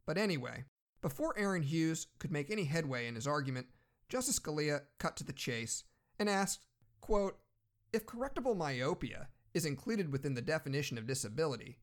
[0.04, 0.64] But anyway,
[1.00, 3.68] before Aaron Hughes could make any headway in his argument,
[4.10, 5.84] Justice Scalia cut to the chase
[6.18, 6.66] and asked,
[7.00, 7.38] quote,
[7.94, 11.78] If correctable myopia is included within the definition of disability,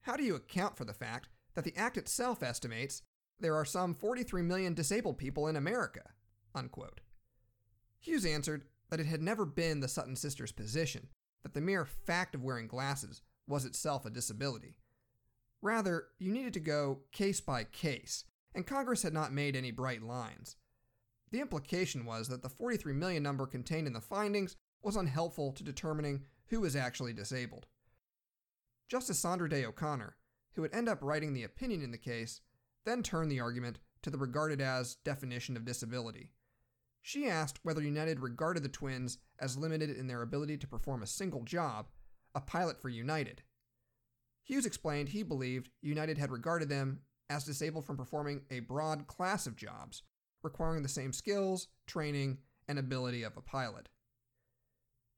[0.00, 3.02] how do you account for the fact that the Act itself estimates
[3.40, 6.10] there are some 43 million disabled people in America?
[6.54, 7.00] Unquote.
[7.98, 11.08] Hughes answered that it had never been the Sutton sisters' position
[11.42, 14.76] that the mere fact of wearing glasses was itself a disability.
[15.62, 18.24] Rather, you needed to go case by case,
[18.54, 20.56] and Congress had not made any bright lines.
[21.30, 25.64] The implication was that the 43 million number contained in the findings was unhelpful to
[25.64, 27.66] determining who was actually disabled.
[28.88, 30.16] Justice Sandra Day O'Connor,
[30.52, 32.40] who would end up writing the opinion in the case,
[32.84, 36.30] then turned the argument to the regarded as definition of disability.
[37.02, 41.06] She asked whether United regarded the twins as limited in their ability to perform a
[41.06, 41.88] single job,
[42.34, 43.42] a pilot for United.
[44.42, 49.46] Hughes explained he believed United had regarded them as disabled from performing a broad class
[49.46, 50.02] of jobs,
[50.42, 53.88] requiring the same skills, training, and ability of a pilot.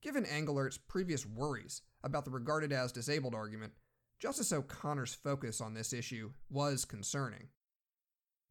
[0.02, 3.72] Given Englert's previous worries about the regarded as disabled argument,
[4.18, 7.48] Justice O'Connor's focus on this issue was concerning.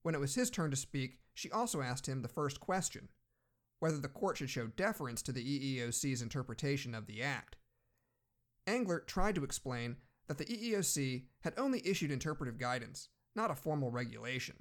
[0.03, 3.09] When it was his turn to speak, she also asked him the first question
[3.79, 7.57] whether the court should show deference to the EEOC's interpretation of the Act.
[8.67, 9.97] Englert tried to explain
[10.27, 14.55] that the EEOC had only issued interpretive guidance, not a formal regulation.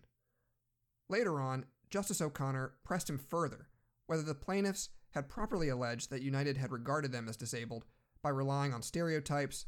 [1.09, 3.69] Later on, Justice O'Connor pressed him further
[4.07, 7.85] whether the plaintiffs had properly alleged that United had regarded them as disabled
[8.23, 9.67] by relying on stereotypes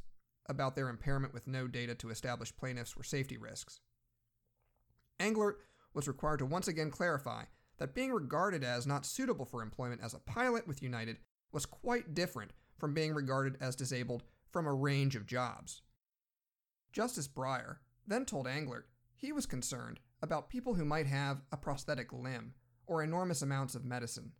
[0.49, 3.80] about their impairment with no data to establish plaintiffs were safety risks.
[5.18, 5.57] Englert
[5.94, 7.44] was required to once again clarify
[7.78, 11.18] that being regarded as not suitable for employment as a pilot with United
[11.53, 15.82] was quite different from being regarded as disabled from a range of jobs.
[16.92, 17.76] Justice Breyer
[18.07, 18.84] then told Englert
[19.16, 22.55] he was concerned about people who might have a prosthetic limb
[22.86, 24.32] or enormous amounts of medicine.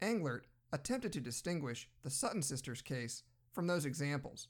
[0.00, 3.22] Englert attempted to distinguish the Sutton sisters case
[3.52, 4.48] from those examples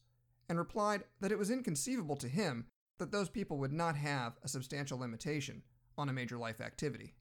[0.49, 2.67] and replied that it was inconceivable to him
[2.99, 5.63] that those people would not have a substantial limitation
[5.99, 7.15] on a major life activity.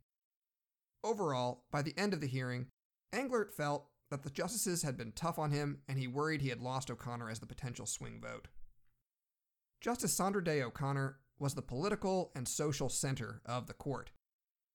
[1.03, 2.67] Overall, by the end of the hearing,
[3.13, 6.61] Englert felt that the justices had been tough on him and he worried he had
[6.61, 8.47] lost O'Connor as the potential swing vote.
[9.81, 14.11] Justice Sandra Day O'Connor was the political and social center of the court,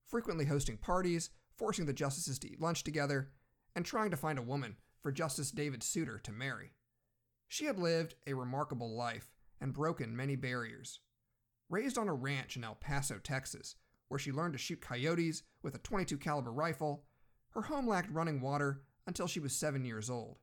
[0.06, 3.30] frequently hosting parties, forcing the justices to eat lunch together,
[3.74, 6.72] and trying to find a woman for Justice David Souter to marry.
[7.52, 11.00] She had lived a remarkable life and broken many barriers.
[11.68, 13.74] Raised on a ranch in El Paso, Texas,
[14.06, 17.06] where she learned to shoot coyotes with a 22 caliber rifle,
[17.50, 20.38] her home lacked running water until she was 7 years old.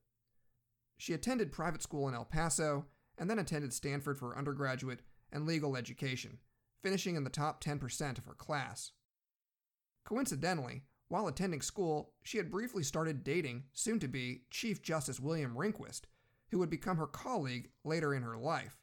[0.98, 2.88] She attended private school in El Paso
[3.18, 5.00] and then attended Stanford for undergraduate
[5.32, 6.40] and legal education,
[6.84, 8.92] finishing in the top 10% of her class.
[10.04, 15.56] Coincidentally, while attending school, she had briefly started dating soon to be Chief Justice William
[15.56, 16.02] Rehnquist,
[16.50, 18.78] who would become her colleague later in her life.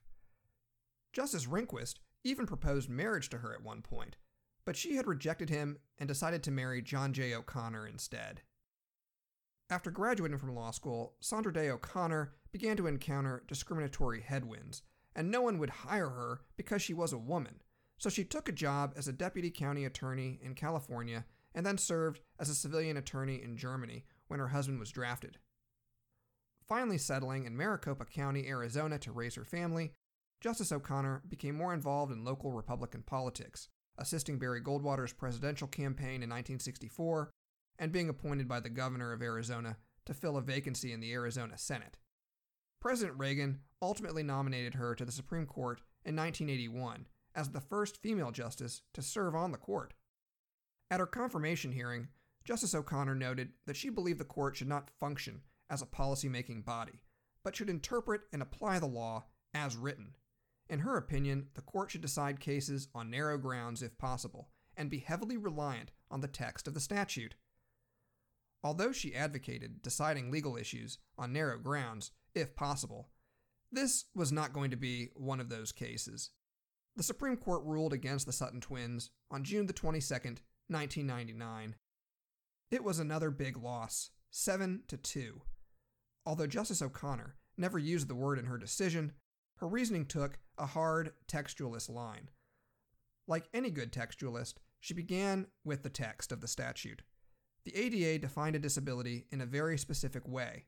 [1.12, 1.94] Justice Rehnquist
[2.24, 4.16] even proposed marriage to her at one point,
[4.64, 7.34] but she had rejected him and decided to marry John J.
[7.34, 8.42] O'Connor instead.
[9.70, 14.82] After graduating from law school, Sandra Day O'Connor began to encounter discriminatory headwinds,
[15.14, 17.62] and no one would hire her because she was a woman,
[17.98, 22.20] so she took a job as a deputy county attorney in California and then served
[22.38, 25.38] as a civilian attorney in Germany when her husband was drafted.
[26.68, 29.92] Finally settling in Maricopa County, Arizona to raise her family,
[30.40, 36.30] Justice O'Connor became more involved in local Republican politics, assisting Barry Goldwater's presidential campaign in
[36.30, 37.30] 1964
[37.78, 41.58] and being appointed by the governor of Arizona to fill a vacancy in the Arizona
[41.58, 41.96] Senate.
[42.80, 48.30] President Reagan ultimately nominated her to the Supreme Court in 1981 as the first female
[48.30, 49.94] justice to serve on the court.
[50.90, 52.08] At her confirmation hearing,
[52.44, 55.40] Justice O'Connor noted that she believed the court should not function
[55.70, 57.00] as a policy-making body,
[57.42, 60.14] but should interpret and apply the law as written.
[60.68, 64.98] In her opinion, the court should decide cases on narrow grounds if possible, and be
[64.98, 67.34] heavily reliant on the text of the statute.
[68.62, 73.10] Although she advocated deciding legal issues on narrow grounds, if possible,
[73.70, 76.30] this was not going to be one of those cases.
[76.96, 80.38] The Supreme Court ruled against the Sutton twins on June the 22nd,
[80.68, 81.74] 1999.
[82.70, 85.42] It was another big loss, 7 to 2.
[86.26, 89.12] Although Justice O'Connor never used the word in her decision,
[89.56, 92.30] her reasoning took a hard textualist line.
[93.26, 97.02] Like any good textualist, she began with the text of the statute.
[97.64, 100.64] The ADA defined a disability in a very specific way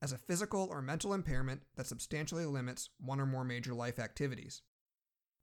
[0.00, 4.62] as a physical or mental impairment that substantially limits one or more major life activities.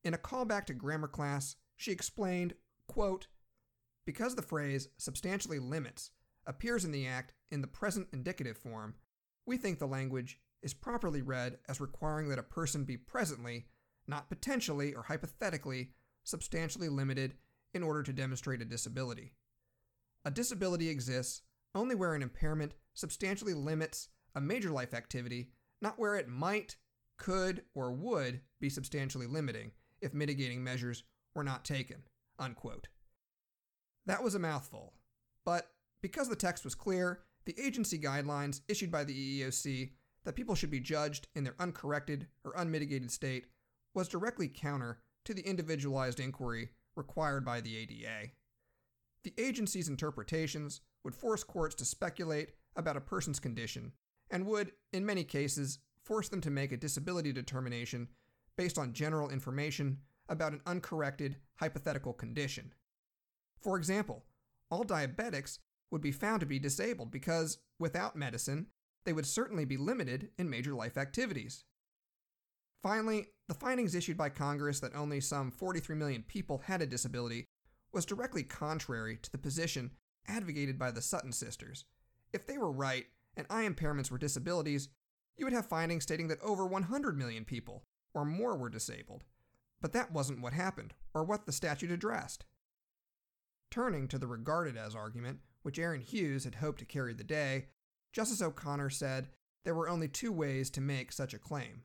[0.04, 2.54] In a callback to grammar class, she explained,
[2.88, 3.28] quote,
[4.06, 6.12] because the phrase substantially limits
[6.46, 8.96] appears in the Act in the present indicative form,
[9.46, 13.66] we think the language is properly read as requiring that a person be presently,
[14.08, 15.92] not potentially or hypothetically,
[16.24, 17.36] substantially limited
[17.74, 19.34] in order to demonstrate a disability.
[20.24, 21.42] A disability exists
[21.76, 26.78] only where an impairment substantially limits a major life activity, not where it might,
[27.18, 29.72] could, or would be substantially limiting
[30.02, 31.04] if mitigating measures
[31.36, 32.04] were not taken.
[32.40, 32.88] Unquote.
[34.06, 34.94] That was a mouthful.
[35.46, 35.70] But
[36.02, 39.92] because the text was clear, the agency guidelines issued by the EEOC
[40.24, 43.46] that people should be judged in their uncorrected or unmitigated state
[43.94, 48.32] was directly counter to the individualized inquiry required by the ADA.
[49.24, 53.92] The agency's interpretations would force courts to speculate about a person's condition
[54.32, 58.08] and would, in many cases, force them to make a disability determination
[58.56, 62.74] based on general information about an uncorrected hypothetical condition.
[63.60, 64.24] For example,
[64.72, 65.60] all diabetics
[65.92, 68.68] would be found to be disabled because, without medicine,
[69.06, 71.64] they would certainly be limited in major life activities.
[72.82, 77.46] Finally, the findings issued by Congress that only some 43 million people had a disability
[77.92, 79.92] was directly contrary to the position
[80.28, 81.86] advocated by the Sutton sisters.
[82.34, 83.06] If they were right,
[83.38, 84.90] and eye impairments were disabilities,
[85.38, 87.84] you would have findings stating that over 100 million people,
[88.14, 89.24] or more, were disabled.
[89.82, 92.46] But that wasn't what happened, or what the statute addressed.
[93.70, 97.66] Turning to the regarded as argument, which Aaron Hughes had hoped to carry the day,
[98.14, 99.30] Justice O'Connor said
[99.64, 101.82] there were only two ways to make such a claim.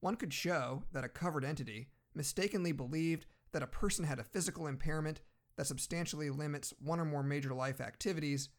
[0.00, 4.66] One could show that a covered entity mistakenly believed that a person had a physical
[4.66, 5.22] impairment
[5.56, 8.50] that substantially limits one or more major life activities,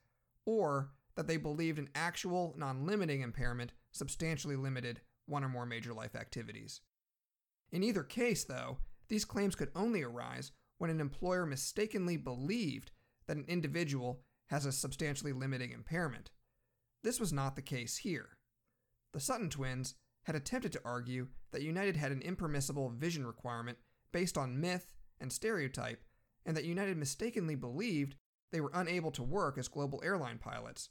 [0.44, 5.94] or that they believed an actual non limiting impairment substantially limited one or more major
[5.94, 6.82] life activities.
[7.72, 12.90] In either case, though, these claims could only arise when an employer mistakenly believed
[13.28, 16.30] that an individual has a substantially limiting impairment.
[17.04, 18.38] This was not the case here.
[19.14, 23.78] The Sutton twins had attempted to argue that United had an impermissible vision requirement
[24.12, 26.04] based on myth and stereotype,
[26.46, 28.16] and that United mistakenly believed
[28.52, 30.90] they were unable to work as global airline pilots,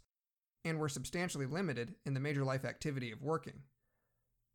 [0.64, 3.62] and were substantially limited in the major life activity of working.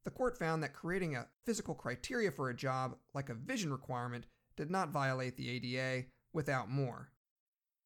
[0.06, 4.26] The court found that creating a physical criteria for a job, like a vision requirement,
[4.56, 7.12] did not violate the ADA without more.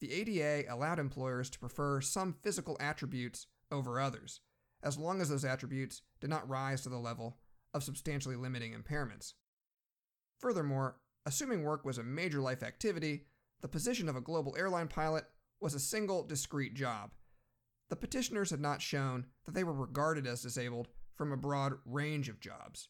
[0.04, 4.42] The ADA allowed employers to prefer some physical attributes over others,
[4.84, 7.38] as long as those attributes did not rise to the level
[7.74, 9.32] of substantially limiting impairments.
[10.40, 13.28] Furthermore, assuming work was a major life activity,
[13.62, 15.24] the position of a global airline pilot
[15.62, 17.12] was a single discrete job.
[17.90, 22.28] The petitioners had not shown that they were regarded as disabled from a broad range
[22.28, 22.90] of jobs.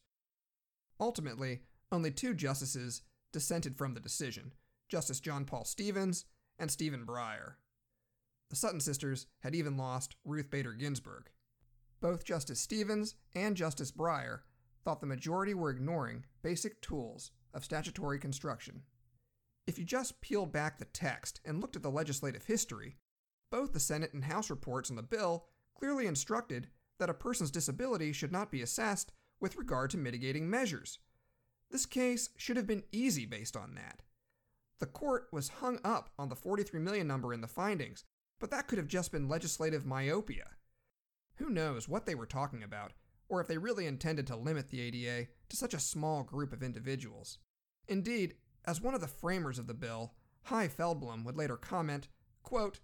[0.99, 1.61] Ultimately,
[1.91, 4.53] only two justices dissented from the decision
[4.89, 6.25] Justice John Paul Stevens
[6.57, 7.55] and Stephen Breyer.
[8.49, 11.29] The Sutton sisters had even lost Ruth Bader Ginsburg.
[12.01, 14.39] Both Justice Stevens and Justice Breyer
[14.83, 18.83] thought the majority were ignoring basic tools of statutory construction.
[19.65, 22.97] If you just peeled back the text and looked at the legislative history,
[23.49, 25.45] both the Senate and House reports on the bill
[25.77, 26.67] clearly instructed
[26.99, 30.99] that a person's disability should not be assessed with regard to mitigating measures.
[31.71, 34.01] This case should have been easy based on that.
[34.83, 38.03] The court was hung up on the 43 million number in the findings,
[38.37, 40.43] but that could have just been legislative myopia.
[41.35, 42.91] Who knows what they were talking about,
[43.29, 46.61] or if they really intended to limit the ADA to such a small group of
[46.61, 47.37] individuals.
[47.87, 48.33] Indeed,
[48.65, 50.15] as one of the framers of the bill,
[50.49, 52.09] Chai Feldblum would later comment,
[52.41, 52.81] quote,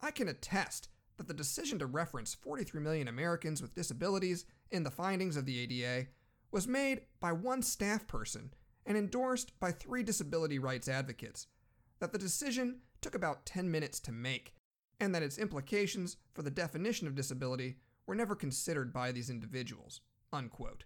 [0.00, 4.90] I can attest that the decision to reference 43 million Americans with disabilities in the
[4.90, 6.08] findings of the ADA
[6.50, 8.50] was made by one staff person
[8.86, 11.48] and endorsed by three disability rights advocates,
[11.98, 14.54] that the decision took about 10 minutes to make,
[15.00, 17.76] and that its implications for the definition of disability
[18.06, 20.00] were never considered by these individuals.
[20.32, 20.84] Unquote.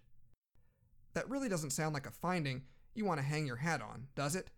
[1.13, 4.35] That really doesn't sound like a finding you want to hang your hat on, does
[4.35, 4.49] it?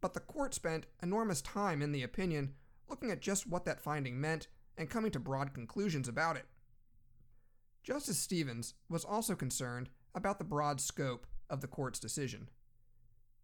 [0.00, 2.54] But the court spent enormous time in the opinion
[2.88, 6.46] looking at just what that finding meant and coming to broad conclusions about it.
[7.82, 12.48] Justice Stevens was also concerned about the broad scope of the court's decision.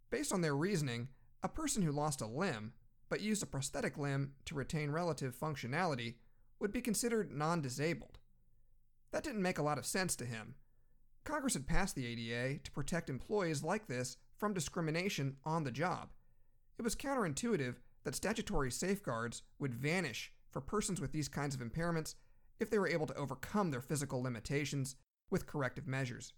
[0.09, 1.09] Based on their reasoning,
[1.43, 2.73] a person who lost a limb
[3.09, 6.15] but used a prosthetic limb to retain relative functionality
[6.59, 8.19] would be considered non disabled.
[9.11, 10.55] That didn't make a lot of sense to him.
[11.23, 16.09] Congress had passed the ADA to protect employees like this from discrimination on the job.
[16.77, 22.15] It was counterintuitive that statutory safeguards would vanish for persons with these kinds of impairments
[22.59, 24.95] if they were able to overcome their physical limitations
[25.29, 26.33] with corrective measures.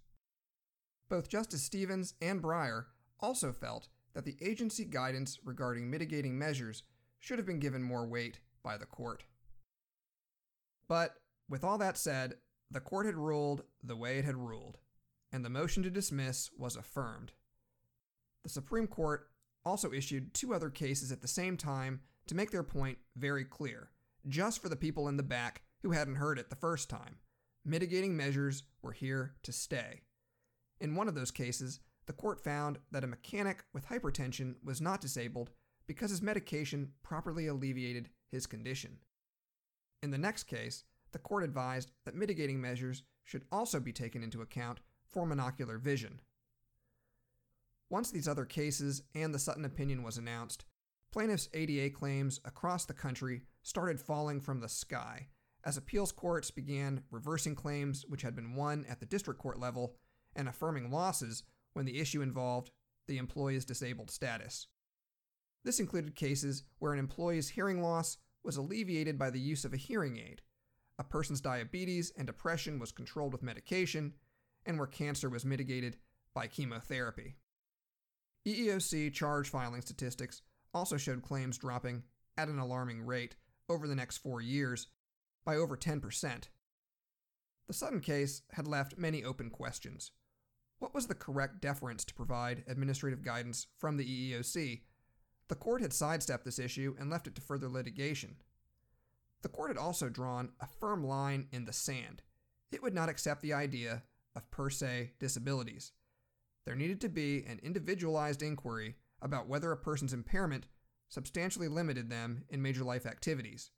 [1.08, 2.86] Both Justice Stevens and Breyer
[3.22, 6.82] also felt that the agency guidance regarding mitigating measures
[7.18, 9.24] should have been given more weight by the court.
[10.88, 11.14] But
[11.48, 12.34] with all that said,
[12.70, 14.78] the court had ruled the way it had ruled,
[15.32, 17.32] and the motion to dismiss was affirmed.
[18.42, 19.28] The Supreme Court
[19.64, 23.90] also issued two other cases at the same time to make their point very clear,
[24.28, 27.16] just for the people in the back who hadn't heard it the first time.
[27.64, 30.00] Mitigating measures were here to stay.
[30.80, 35.00] In one of those cases, the court found that a mechanic with hypertension was not
[35.00, 35.50] disabled
[35.86, 38.98] because his medication properly alleviated his condition.
[40.02, 44.42] In the next case, the court advised that mitigating measures should also be taken into
[44.42, 46.20] account for monocular vision.
[47.90, 50.64] Once these other cases and the Sutton opinion was announced,
[51.12, 55.28] plaintiffs' ADA claims across the country started falling from the sky
[55.64, 59.94] as appeals courts began reversing claims which had been won at the district court level
[60.34, 61.44] and affirming losses
[61.74, 62.70] when the issue involved
[63.08, 64.66] the employee's disabled status.
[65.64, 69.76] This included cases where an employee's hearing loss was alleviated by the use of a
[69.76, 70.42] hearing aid,
[70.98, 74.14] a person's diabetes and depression was controlled with medication,
[74.64, 75.96] and where cancer was mitigated
[76.34, 77.36] by chemotherapy.
[78.46, 80.42] EEOC charge filing statistics
[80.74, 82.02] also showed claims dropping
[82.36, 83.36] at an alarming rate
[83.68, 84.88] over the next four years
[85.44, 86.48] by over 10%.
[87.66, 90.12] The Sutton case had left many open questions.
[90.82, 94.80] What was the correct deference to provide administrative guidance from the EEOC?
[95.46, 98.34] The court had sidestepped this issue and left it to further litigation.
[99.42, 102.22] The court had also drawn a firm line in the sand.
[102.72, 104.02] It would not accept the idea
[104.34, 105.92] of per se disabilities.
[106.64, 110.66] There needed to be an individualized inquiry about whether a person's impairment
[111.08, 113.70] substantially limited them in major life activities,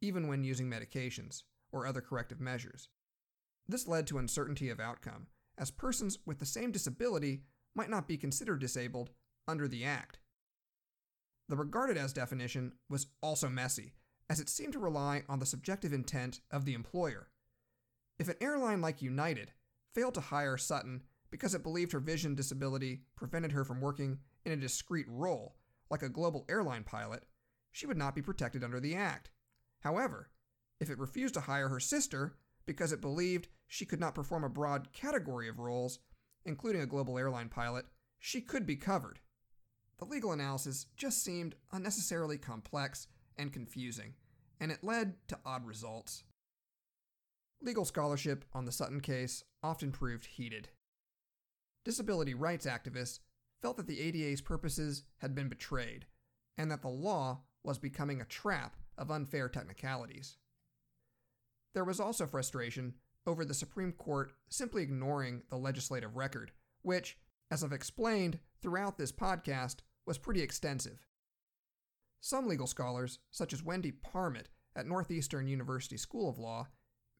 [0.00, 2.88] even when using medications or other corrective measures.
[3.68, 5.26] This led to uncertainty of outcome,
[5.58, 7.42] as persons with the same disability
[7.74, 9.10] might not be considered disabled
[9.48, 10.18] under the Act.
[11.48, 13.92] The regarded as definition was also messy,
[14.28, 17.28] as it seemed to rely on the subjective intent of the employer.
[18.18, 19.52] If an airline like United
[19.94, 24.52] failed to hire Sutton because it believed her vision disability prevented her from working in
[24.52, 25.56] a discrete role,
[25.90, 27.24] like a global airline pilot,
[27.72, 29.30] she would not be protected under the Act.
[29.80, 30.30] However,
[30.80, 32.36] if it refused to hire her sister
[32.66, 35.98] because it believed she could not perform a broad category of roles,
[36.44, 37.86] including a global airline pilot,
[38.18, 39.20] she could be covered.
[39.98, 44.14] The legal analysis just seemed unnecessarily complex and confusing,
[44.60, 46.24] and it led to odd results.
[47.62, 50.68] Legal scholarship on the Sutton case often proved heated.
[51.84, 53.20] Disability rights activists
[53.62, 56.06] felt that the ADA's purposes had been betrayed,
[56.58, 60.36] and that the law was becoming a trap of unfair technicalities.
[61.74, 62.94] There was also frustration
[63.26, 66.52] over the Supreme Court simply ignoring the legislative record,
[66.82, 67.18] which,
[67.50, 71.06] as I've explained throughout this podcast, was pretty extensive.
[72.20, 76.68] Some legal scholars, such as Wendy Parmet at Northeastern University School of Law,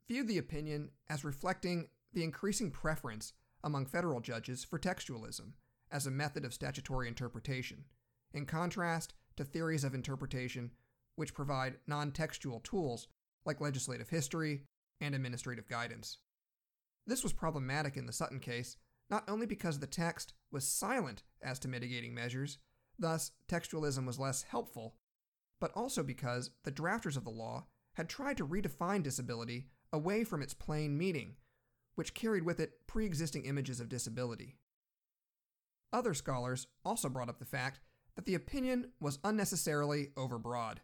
[0.09, 3.33] viewed the opinion as reflecting the increasing preference
[3.65, 5.53] among federal judges for textualism
[5.91, 7.85] as a method of statutory interpretation,
[8.33, 10.71] in contrast to theories of interpretation
[11.17, 13.09] which provide non textual tools
[13.45, 14.63] like legislative history
[15.01, 16.19] and administrative guidance.
[17.07, 18.77] This was problematic in the Sutton case,
[19.09, 22.59] not only because the text was silent as to mitigating measures,
[22.99, 24.97] thus, textualism was less helpful,
[25.61, 30.43] but also because the drafters of the law had tried to redefine disability away from
[30.43, 31.37] its plain meaning,
[31.95, 34.57] which carried with it pre existing images of disability.
[35.93, 37.81] Other scholars also brought up the fact
[38.17, 40.79] that the opinion was unnecessarily overbroad.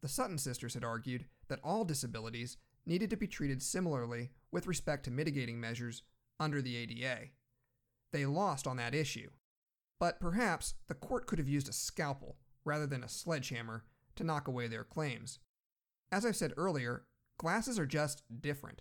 [0.00, 2.56] The Sutton sisters had argued that all disabilities
[2.88, 6.02] needed to be treated similarly with respect to mitigating measures
[6.40, 7.28] under the ADA.
[8.12, 9.30] They lost on that issue,
[10.00, 13.84] but perhaps the court could have used a scalpel rather than a sledgehammer
[14.16, 15.38] to knock away their claims.
[16.10, 17.04] As I said earlier,
[17.38, 18.80] glasses are just different.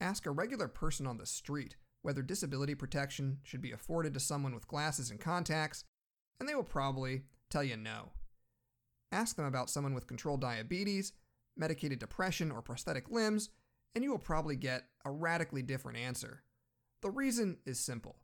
[0.00, 4.54] Ask a regular person on the street whether disability protection should be afforded to someone
[4.54, 5.84] with glasses and contacts,
[6.38, 8.12] and they will probably tell you no.
[9.12, 11.12] Ask them about someone with controlled diabetes,
[11.60, 13.50] medicated depression, or prosthetic limbs,
[13.94, 16.42] and you will probably get a radically different answer.
[17.02, 18.16] The reason is simple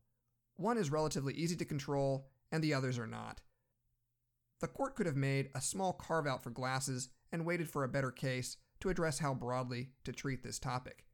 [0.56, 3.42] one is relatively easy to control, and the others are not.
[4.60, 7.88] The court could have made a small carve out for glasses and waited for a
[7.88, 11.04] better case to address how broadly to treat this topic.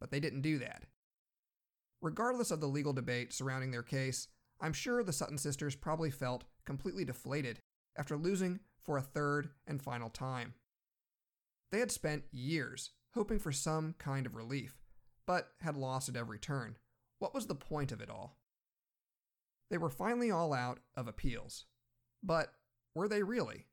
[0.00, 0.84] But they didn't do that.
[2.00, 4.28] Regardless of the legal debate surrounding their case,
[4.60, 7.60] I'm sure the Sutton sisters probably felt completely deflated
[7.96, 10.54] after losing for a third and final time.
[11.70, 14.78] They had spent years hoping for some kind of relief,
[15.26, 16.76] but had lost at every turn.
[17.18, 18.38] What was the point of it all?
[19.70, 21.66] They were finally all out of appeals.
[22.22, 22.52] But
[22.94, 23.66] were they really?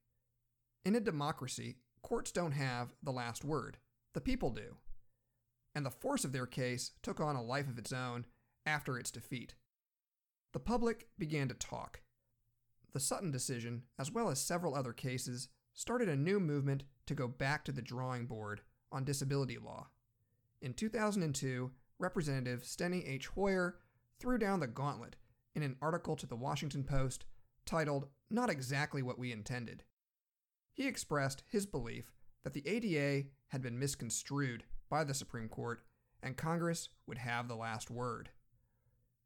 [0.84, 3.78] In a democracy, courts don't have the last word,
[4.14, 4.78] the people do
[5.76, 8.26] and the force of their case took on a life of its own
[8.66, 9.54] after its defeat.
[10.54, 12.00] The public began to talk.
[12.94, 17.28] The Sutton decision, as well as several other cases, started a new movement to go
[17.28, 18.62] back to the drawing board
[18.92, 19.88] on disability law.
[20.62, 21.70] In 2002,
[22.00, 23.28] Representative Steny H.
[23.28, 23.78] Hoyer
[24.18, 25.18] threw down the gauntlet
[25.54, 27.26] in an article to the Washington Post
[27.66, 29.84] titled Not Exactly What We Intended.
[30.74, 32.14] He expressed his belief
[32.44, 35.82] that the ADA had been misconstrued by the Supreme Court,
[36.24, 38.30] and Congress would have the last word.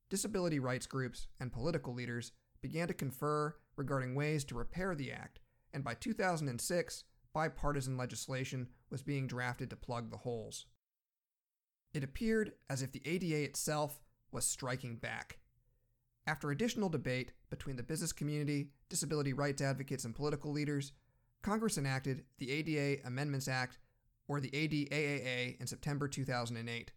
[0.09, 2.31] Disability rights groups and political leaders
[2.61, 5.39] began to confer regarding ways to repair the act,
[5.73, 7.03] and by 2006,
[7.33, 10.65] bipartisan legislation was being drafted to plug the holes.
[11.93, 13.99] It appeared as if the ADA itself
[14.31, 15.39] was striking back.
[16.27, 20.91] After additional debate between the business community, disability rights advocates, and political leaders,
[21.41, 23.79] Congress enacted the ADA Amendments Act
[24.27, 26.91] or the ADAAA in September 2008.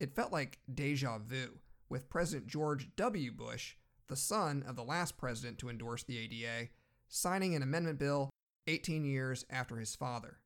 [0.00, 3.32] It felt like deja vu, with President George W.
[3.32, 3.76] Bush,
[4.08, 6.68] the son of the last president to endorse the ADA,
[7.08, 8.30] signing an amendment bill
[8.66, 10.38] 18 years after his father.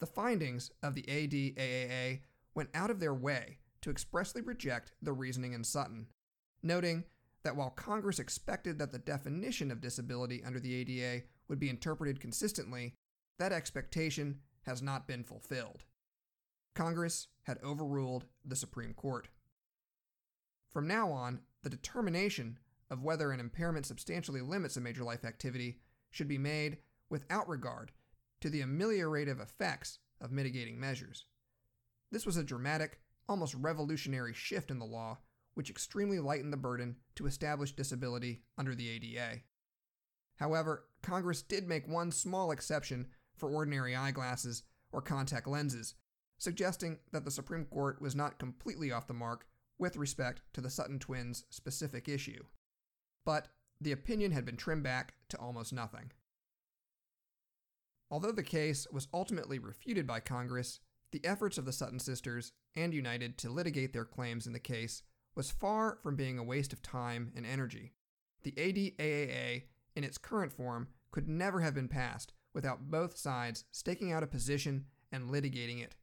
[0.00, 2.20] The findings of the ADAAA
[2.54, 6.08] went out of their way to expressly reject the reasoning in Sutton,
[6.62, 7.04] noting
[7.42, 12.20] that while Congress expected that the definition of disability under the ADA would be interpreted
[12.20, 12.94] consistently,
[13.38, 15.84] that expectation has not been fulfilled.
[16.74, 19.28] Congress had overruled the Supreme Court.
[20.72, 22.58] From now on, the determination
[22.92, 25.78] of whether an impairment substantially limits a major life activity
[26.10, 26.76] should be made
[27.08, 27.90] without regard
[28.42, 31.24] to the ameliorative effects of mitigating measures.
[32.10, 35.18] This was a dramatic, almost revolutionary shift in the law,
[35.54, 39.40] which extremely lightened the burden to establish disability under the ADA.
[40.36, 43.06] However, Congress did make one small exception
[43.38, 45.94] for ordinary eyeglasses or contact lenses,
[46.36, 49.46] suggesting that the Supreme Court was not completely off the mark
[49.78, 52.44] with respect to the Sutton twins' specific issue.
[53.24, 53.48] But
[53.80, 56.12] the opinion had been trimmed back to almost nothing.
[58.10, 60.80] Although the case was ultimately refuted by Congress,
[61.12, 65.02] the efforts of the Sutton sisters and United to litigate their claims in the case
[65.34, 67.92] was far from being a waste of time and energy.
[68.42, 69.64] The ADAAA,
[69.96, 74.26] in its current form, could never have been passed without both sides staking out a
[74.26, 75.94] position and litigating it.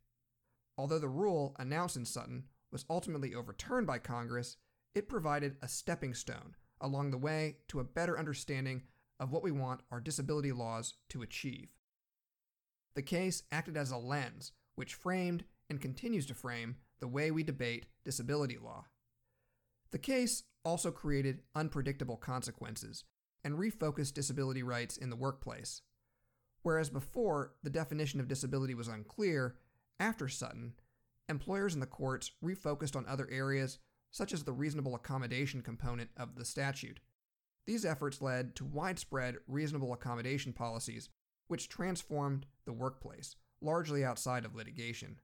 [0.77, 4.57] Although the rule announced in Sutton was ultimately overturned by Congress,
[4.95, 8.83] it provided a stepping stone along the way to a better understanding
[9.19, 11.69] of what we want our disability laws to achieve.
[12.95, 17.43] The case acted as a lens which framed and continues to frame the way we
[17.43, 18.85] debate disability law.
[19.91, 23.03] The case also created unpredictable consequences
[23.43, 25.81] and refocused disability rights in the workplace.
[26.61, 29.55] Whereas before the definition of disability was unclear,
[29.99, 30.73] after Sutton,
[31.27, 33.79] employers and the courts refocused on other areas,
[34.11, 36.99] such as the reasonable accommodation component of the statute.
[37.65, 41.09] These efforts led to widespread reasonable accommodation policies,
[41.47, 45.19] which transformed the workplace, largely outside of litigation.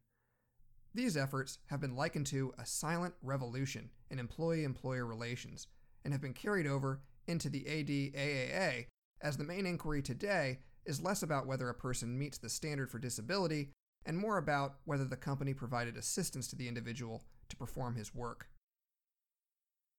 [0.94, 5.68] These efforts have been likened to a silent revolution in employee employer relations
[6.04, 8.86] and have been carried over into the ADAAA,
[9.22, 13.00] as the main inquiry today is less about whether a person meets the standard for
[13.00, 13.72] disability
[14.06, 18.48] and more about whether the company provided assistance to the individual to perform his work.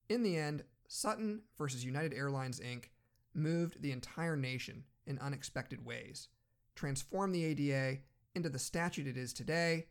[0.08, 2.86] In the end, Sutton versus United Airlines Inc.
[3.34, 6.28] moved the entire nation in unexpected ways,
[6.74, 7.98] transformed the ADA
[8.34, 9.86] into the statute it is today,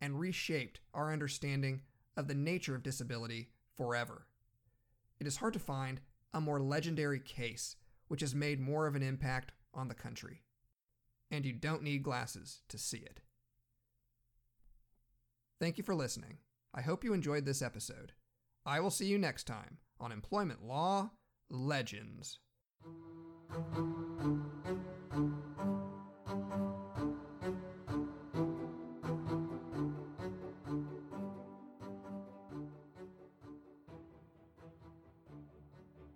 [0.00, 1.80] and reshaped our understanding
[2.16, 4.26] of the nature of disability forever.
[5.18, 6.00] It is hard to find
[6.32, 7.76] a more legendary case
[8.08, 10.42] which has made more of an impact on the country.
[11.30, 13.20] And you don't need glasses to see it.
[15.58, 16.38] Thank you for listening.
[16.74, 18.12] I hope you enjoyed this episode.
[18.66, 21.12] I will see you next time on Employment Law
[21.48, 22.40] Legends.